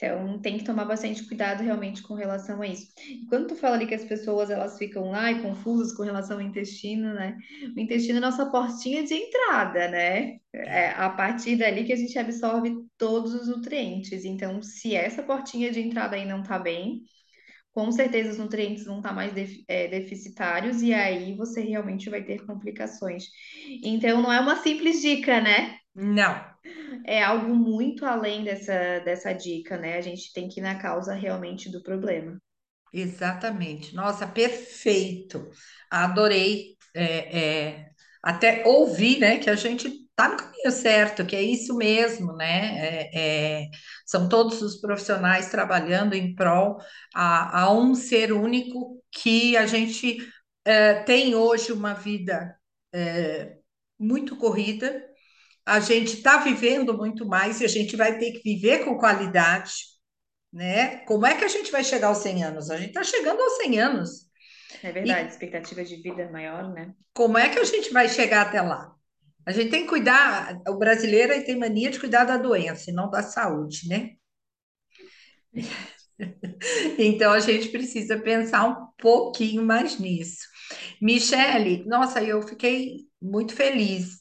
Então, 0.00 0.40
tem 0.40 0.56
que 0.56 0.64
tomar 0.64 0.84
bastante 0.84 1.26
cuidado 1.26 1.60
realmente 1.60 2.02
com 2.02 2.14
relação 2.14 2.62
a 2.62 2.68
isso. 2.68 2.86
E 3.00 3.26
quando 3.26 3.48
tu 3.48 3.56
fala 3.56 3.74
ali 3.74 3.84
que 3.84 3.96
as 3.96 4.04
pessoas 4.04 4.48
elas 4.48 4.78
ficam 4.78 5.12
ai, 5.12 5.42
confusas 5.42 5.92
com 5.92 6.04
relação 6.04 6.36
ao 6.36 6.42
intestino, 6.42 7.12
né? 7.14 7.36
O 7.76 7.80
intestino 7.80 8.18
é 8.18 8.20
nossa 8.20 8.46
portinha 8.48 9.02
de 9.02 9.14
entrada, 9.14 9.88
né? 9.88 10.36
É. 10.54 10.90
a 10.90 11.10
partir 11.10 11.56
dali 11.56 11.84
que 11.84 11.92
a 11.92 11.96
gente 11.96 12.16
absorve 12.16 12.76
todos 12.96 13.34
os 13.34 13.48
nutrientes. 13.48 14.24
Então, 14.24 14.62
se 14.62 14.94
essa 14.94 15.20
portinha 15.20 15.70
de 15.72 15.80
entrada 15.80 16.14
aí 16.14 16.24
não 16.24 16.44
tá 16.44 16.60
bem, 16.60 17.02
com 17.78 17.92
certeza 17.92 18.30
os 18.32 18.38
nutrientes 18.38 18.84
vão 18.84 18.98
estar 18.98 19.12
mais 19.12 19.32
def- 19.32 19.62
é, 19.68 19.86
deficitários 19.88 20.82
e 20.82 20.92
aí 20.92 21.36
você 21.36 21.60
realmente 21.60 22.10
vai 22.10 22.24
ter 22.24 22.44
complicações. 22.44 23.26
Então, 23.84 24.20
não 24.22 24.32
é 24.32 24.40
uma 24.40 24.56
simples 24.56 25.00
dica, 25.00 25.40
né? 25.40 25.78
Não. 25.94 26.34
É 27.04 27.22
algo 27.22 27.54
muito 27.54 28.04
além 28.06 28.44
dessa, 28.44 29.00
dessa 29.00 29.32
dica, 29.32 29.76
né? 29.76 29.96
A 29.96 30.00
gente 30.00 30.32
tem 30.32 30.48
que 30.48 30.60
ir 30.60 30.62
na 30.62 30.78
causa 30.80 31.12
realmente 31.14 31.68
do 31.70 31.82
problema. 31.82 32.38
Exatamente. 32.92 33.94
Nossa, 33.94 34.26
perfeito. 34.26 35.50
Adorei. 35.90 36.76
é, 36.94 37.68
é, 37.76 37.90
até 38.22 38.64
ouvir, 38.66 39.18
né, 39.20 39.38
que 39.38 39.50
a 39.50 39.54
gente 39.56 40.07
está 40.18 40.28
no 40.28 40.36
caminho 40.36 40.72
certo, 40.72 41.24
que 41.26 41.36
é 41.36 41.42
isso 41.42 41.76
mesmo, 41.76 42.32
né? 42.34 42.78
É, 43.12 43.60
é, 43.62 43.70
são 44.06 44.28
todos 44.28 44.60
os 44.62 44.80
profissionais 44.80 45.50
trabalhando 45.50 46.14
em 46.14 46.34
prol 46.34 46.78
a, 47.14 47.62
a 47.62 47.72
um 47.72 47.94
ser 47.94 48.32
único 48.32 49.02
que 49.12 49.56
a 49.56 49.66
gente 49.66 50.18
é, 50.64 50.94
tem 51.04 51.34
hoje 51.34 51.72
uma 51.72 51.94
vida 51.94 52.56
é, 52.92 53.56
muito 53.98 54.36
corrida. 54.36 55.04
A 55.66 55.80
gente 55.80 56.14
está 56.14 56.38
vivendo 56.38 56.96
muito 56.96 57.26
mais 57.26 57.60
e 57.60 57.64
a 57.64 57.68
gente 57.68 57.96
vai 57.96 58.18
ter 58.18 58.32
que 58.32 58.42
viver 58.42 58.84
com 58.84 58.98
qualidade 58.98 59.72
né? 60.52 60.98
Como 61.06 61.26
é 61.26 61.36
que 61.36 61.44
a 61.44 61.48
gente 61.48 61.70
vai 61.70 61.84
chegar 61.84 62.08
aos 62.08 62.18
100 62.18 62.42
anos? 62.44 62.70
A 62.70 62.76
gente 62.76 62.88
está 62.88 63.04
chegando 63.04 63.40
aos 63.40 63.56
100 63.58 63.80
anos. 63.80 64.10
É 64.82 64.90
verdade, 64.92 65.28
E 65.28 65.32
expectativa 65.32 65.84
de 65.84 65.96
vida 66.02 66.28
maior, 66.30 66.72
né? 66.72 66.94
como 67.12 67.36
é 67.38 67.48
que 67.50 67.58
a 67.58 67.64
gente 67.64 67.92
vai 67.92 68.08
chegar 68.08 68.42
até 68.46 68.60
lá? 68.62 68.94
A 69.48 69.52
gente 69.52 69.70
tem 69.70 69.84
que 69.84 69.88
cuidar, 69.88 70.60
o 70.68 70.76
brasileiro 70.76 71.32
tem 71.42 71.58
mania 71.58 71.90
de 71.90 71.98
cuidar 71.98 72.24
da 72.24 72.36
doença 72.36 72.90
e 72.90 72.92
não 72.92 73.08
da 73.08 73.22
saúde, 73.22 73.88
né? 73.88 74.10
Então 76.98 77.32
a 77.32 77.40
gente 77.40 77.68
precisa 77.68 78.18
pensar 78.18 78.66
um 78.66 78.88
pouquinho 78.98 79.64
mais 79.64 79.98
nisso. 79.98 80.44
Michele, 81.00 81.82
nossa, 81.86 82.22
eu 82.22 82.42
fiquei 82.42 83.06
muito 83.22 83.54
feliz 83.54 84.18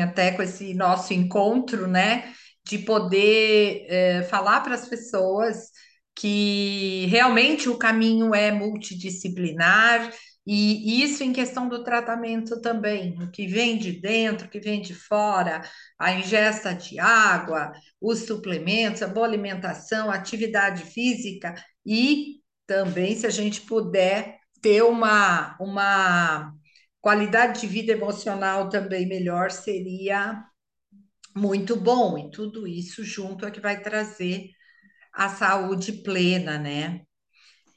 até 0.00 0.32
com 0.32 0.42
esse 0.42 0.74
nosso 0.74 1.14
encontro, 1.14 1.86
né? 1.86 2.32
De 2.66 2.78
poder 2.78 3.86
eh, 3.88 4.22
falar 4.24 4.60
para 4.62 4.74
as 4.74 4.88
pessoas 4.88 5.70
que 6.16 7.06
realmente 7.10 7.68
o 7.68 7.78
caminho 7.78 8.34
é 8.34 8.50
multidisciplinar, 8.50 10.10
e 10.46 11.02
isso 11.02 11.22
em 11.24 11.32
questão 11.32 11.68
do 11.68 11.82
tratamento 11.82 12.60
também, 12.60 13.16
o 13.22 13.30
que 13.30 13.46
vem 13.46 13.78
de 13.78 13.92
dentro, 13.92 14.46
o 14.46 14.50
que 14.50 14.60
vem 14.60 14.82
de 14.82 14.94
fora, 14.94 15.62
a 15.98 16.12
ingesta 16.12 16.74
de 16.74 16.98
água, 16.98 17.72
os 18.00 18.20
suplementos, 18.26 19.02
a 19.02 19.08
boa 19.08 19.26
alimentação, 19.26 20.10
a 20.10 20.14
atividade 20.14 20.84
física 20.84 21.54
e 21.86 22.42
também, 22.66 23.16
se 23.16 23.26
a 23.26 23.30
gente 23.30 23.62
puder 23.62 24.38
ter 24.60 24.82
uma, 24.82 25.56
uma 25.60 26.52
qualidade 27.00 27.60
de 27.60 27.66
vida 27.66 27.92
emocional 27.92 28.68
também 28.68 29.06
melhor, 29.06 29.50
seria 29.50 30.44
muito 31.36 31.76
bom. 31.76 32.18
E 32.18 32.30
tudo 32.30 32.66
isso 32.66 33.04
junto 33.04 33.44
é 33.46 33.50
que 33.50 33.60
vai 33.60 33.80
trazer 33.82 34.50
a 35.12 35.28
saúde 35.28 35.92
plena, 36.02 36.58
né? 36.58 37.02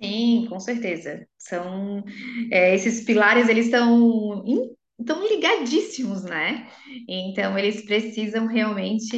Sim, 0.02 0.46
com 0.50 0.60
certeza. 0.60 1.28
São 1.38 2.04
é, 2.52 2.76
esses 2.76 3.04
pilares, 3.04 3.50
eles 3.50 3.66
estão 3.66 4.44
estão 5.00 5.28
ligadíssimos, 5.28 6.24
né? 6.24 6.70
Então 7.08 7.58
eles 7.58 7.86
precisam 7.86 8.48
realmente 8.48 9.16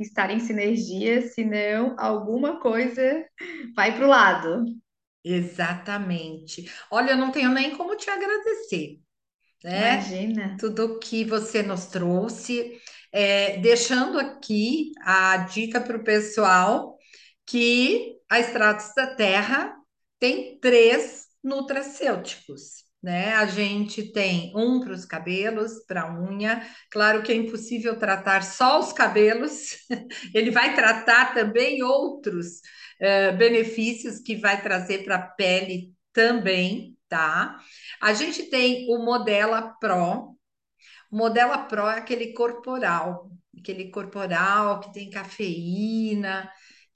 estar 0.00 0.30
em 0.30 0.40
sinergia, 0.40 1.22
senão 1.30 1.94
alguma 1.98 2.60
coisa 2.60 3.24
vai 3.76 3.94
para 3.94 4.04
o 4.06 4.08
lado. 4.08 4.64
Exatamente. 5.24 6.70
Olha, 6.90 7.10
eu 7.12 7.16
não 7.16 7.30
tenho 7.30 7.50
nem 7.50 7.76
como 7.76 7.96
te 7.96 8.08
agradecer, 8.10 8.98
né? 9.64 10.18
Imagina. 10.22 10.46
Tudo 10.58 10.98
que 11.00 11.24
você 11.24 11.62
nos 11.62 11.86
trouxe, 11.86 12.80
É, 13.12 13.58
deixando 13.58 14.18
aqui 14.20 14.92
a 15.02 15.38
dica 15.38 15.80
para 15.80 15.96
o 15.98 16.04
pessoal 16.04 16.98
que 17.46 18.16
a 18.30 18.40
Extratos 18.40 18.94
da 18.96 19.16
Terra 19.16 19.76
tem 20.20 20.58
três 20.60 21.26
nutracêuticos, 21.42 22.84
né? 23.02 23.32
A 23.34 23.46
gente 23.46 24.12
tem 24.12 24.52
um 24.54 24.80
para 24.80 24.92
os 24.92 25.06
cabelos, 25.06 25.82
para 25.86 26.02
a 26.02 26.20
unha. 26.20 26.64
Claro 26.90 27.22
que 27.22 27.32
é 27.32 27.34
impossível 27.34 27.98
tratar 27.98 28.42
só 28.42 28.78
os 28.78 28.92
cabelos, 28.92 29.78
ele 30.34 30.50
vai 30.50 30.74
tratar 30.74 31.32
também 31.34 31.82
outros 31.82 32.60
eh, 33.00 33.32
benefícios 33.32 34.20
que 34.20 34.36
vai 34.36 34.62
trazer 34.62 35.04
para 35.04 35.16
a 35.16 35.22
pele 35.22 35.94
também, 36.12 36.96
tá? 37.08 37.58
A 38.00 38.12
gente 38.12 38.44
tem 38.44 38.86
o 38.90 38.98
Modela 39.04 39.74
Pro. 39.80 40.36
O 41.10 41.16
Modela 41.16 41.58
Pro 41.58 41.88
é 41.88 41.98
aquele 41.98 42.32
corporal, 42.34 43.30
aquele 43.58 43.90
corporal 43.90 44.80
que 44.80 44.92
tem 44.92 45.10
cafeína, 45.10 46.50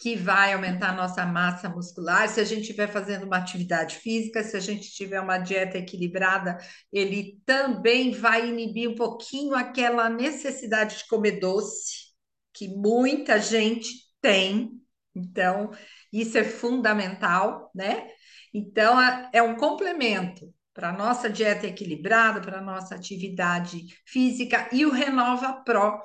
que 0.05 0.17
vai 0.17 0.53
aumentar 0.53 0.91
a 0.91 0.95
nossa 0.95 1.25
massa 1.25 1.67
muscular. 1.67 2.29
Se 2.29 2.39
a 2.39 2.45
gente 2.45 2.61
estiver 2.61 2.89
fazendo 2.89 3.25
uma 3.25 3.39
atividade 3.39 3.97
física, 3.97 4.45
se 4.45 4.55
a 4.55 4.61
gente 4.61 4.91
tiver 4.91 5.19
uma 5.19 5.39
dieta 5.39 5.79
equilibrada, 5.79 6.59
ele 6.93 7.41
também 7.47 8.11
vai 8.11 8.47
inibir 8.47 8.91
um 8.91 8.95
pouquinho 8.95 9.55
aquela 9.55 10.11
necessidade 10.11 10.99
de 10.99 11.07
comer 11.09 11.41
doce, 11.41 12.13
que 12.53 12.69
muita 12.69 13.41
gente 13.41 13.89
tem. 14.21 14.79
Então, 15.15 15.71
isso 16.13 16.37
é 16.37 16.45
fundamental, 16.45 17.71
né? 17.75 18.07
Então, 18.53 18.99
é 19.33 19.43
um 19.43 19.57
complemento 19.57 20.53
para 20.75 20.91
a 20.91 20.93
nossa 20.93 21.31
dieta 21.31 21.67
equilibrada, 21.67 22.43
para 22.43 22.59
a 22.59 22.63
nossa 22.63 22.95
atividade 22.95 23.87
física, 24.05 24.69
e 24.71 24.85
o 24.85 24.91
Renova 24.91 25.63
Pro, 25.65 25.99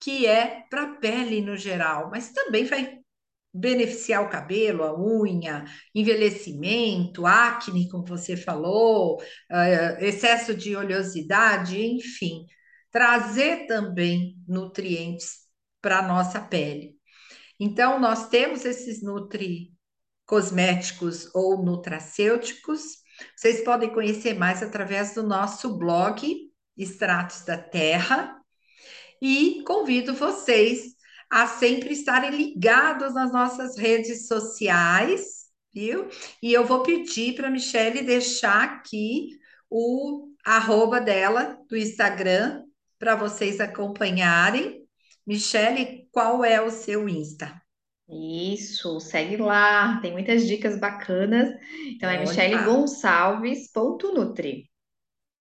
que 0.00 0.26
é 0.26 0.64
para 0.68 0.82
a 0.82 0.94
pele 0.96 1.40
no 1.40 1.56
geral, 1.56 2.10
mas 2.10 2.32
também 2.32 2.64
vai 2.64 3.05
beneficiar 3.58 4.22
o 4.22 4.28
cabelo, 4.28 4.84
a 4.84 4.98
unha, 4.98 5.64
envelhecimento, 5.94 7.26
acne, 7.26 7.88
como 7.88 8.04
você 8.04 8.36
falou, 8.36 9.20
eh, 9.50 10.08
excesso 10.08 10.54
de 10.54 10.76
oleosidade, 10.76 11.80
enfim, 11.80 12.44
trazer 12.90 13.66
também 13.66 14.36
nutrientes 14.46 15.46
para 15.80 15.98
a 15.98 16.06
nossa 16.06 16.40
pele. 16.40 16.96
Então, 17.58 17.98
nós 17.98 18.28
temos 18.28 18.64
esses 18.64 19.02
nutri 19.02 19.72
cosméticos 20.26 21.32
ou 21.34 21.64
nutracêuticos. 21.64 22.82
Vocês 23.34 23.62
podem 23.62 23.92
conhecer 23.92 24.34
mais 24.34 24.62
através 24.62 25.14
do 25.14 25.22
nosso 25.22 25.78
blog 25.78 26.50
Extratos 26.76 27.44
da 27.44 27.56
Terra 27.56 28.36
e 29.22 29.62
convido 29.66 30.14
vocês 30.14 30.95
a 31.30 31.46
sempre 31.46 31.92
estarem 31.92 32.30
ligados 32.30 33.14
nas 33.14 33.32
nossas 33.32 33.76
redes 33.76 34.28
sociais, 34.28 35.46
viu? 35.72 36.08
E 36.42 36.52
eu 36.52 36.64
vou 36.64 36.82
pedir 36.82 37.34
para 37.34 37.48
a 37.48 37.50
Michelle 37.50 38.02
deixar 38.02 38.62
aqui 38.62 39.30
o 39.70 40.28
arroba 40.44 41.00
dela 41.00 41.58
do 41.68 41.76
Instagram 41.76 42.62
para 42.98 43.16
vocês 43.16 43.60
acompanharem. 43.60 44.84
Michelle, 45.26 46.06
qual 46.12 46.44
é 46.44 46.60
o 46.60 46.70
seu 46.70 47.08
Insta? 47.08 47.60
Isso, 48.08 49.00
segue 49.00 49.36
lá, 49.36 49.98
tem 50.00 50.12
muitas 50.12 50.46
dicas 50.46 50.78
bacanas. 50.78 51.48
Então 51.96 52.08
é 52.08 52.20
Michele 52.20 52.54
Olha, 52.54 52.56
Gonçalves.nutri. 52.56 54.70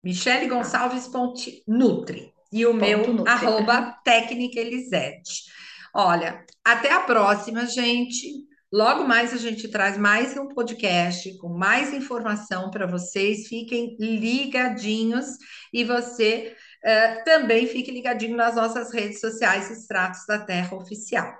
Michele 0.03 0.47
Tá? 0.53 0.55
Gonçalves 0.55 1.07
ponte 1.07 1.63
Nutri 1.67 2.33
e 2.51 2.65
o 2.65 2.71
Ponto 2.77 2.77
meu 2.77 3.13
Nutri. 3.13 3.31
arroba 3.31 3.93
técnica 4.03 4.59
Elisete. 4.59 5.43
Olha, 5.93 6.45
até 6.63 6.91
a 6.91 7.01
próxima, 7.01 7.65
gente. 7.65 8.47
Logo 8.71 9.03
mais 9.07 9.33
a 9.33 9.37
gente 9.37 9.67
traz 9.67 9.97
mais 9.97 10.37
um 10.37 10.47
podcast 10.47 11.35
com 11.39 11.49
mais 11.49 11.91
informação 11.91 12.69
para 12.69 12.85
vocês. 12.85 13.47
Fiquem 13.47 13.97
ligadinhos 13.99 15.25
e 15.73 15.83
você 15.83 16.55
eh, 16.83 17.23
também 17.23 17.65
fique 17.67 17.91
ligadinho 17.91 18.37
nas 18.37 18.55
nossas 18.55 18.93
redes 18.93 19.19
sociais, 19.19 19.71
Extratos 19.71 20.25
da 20.27 20.37
Terra 20.39 20.75
Oficial. 20.77 21.33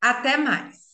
Até 0.00 0.36
mais! 0.36 0.87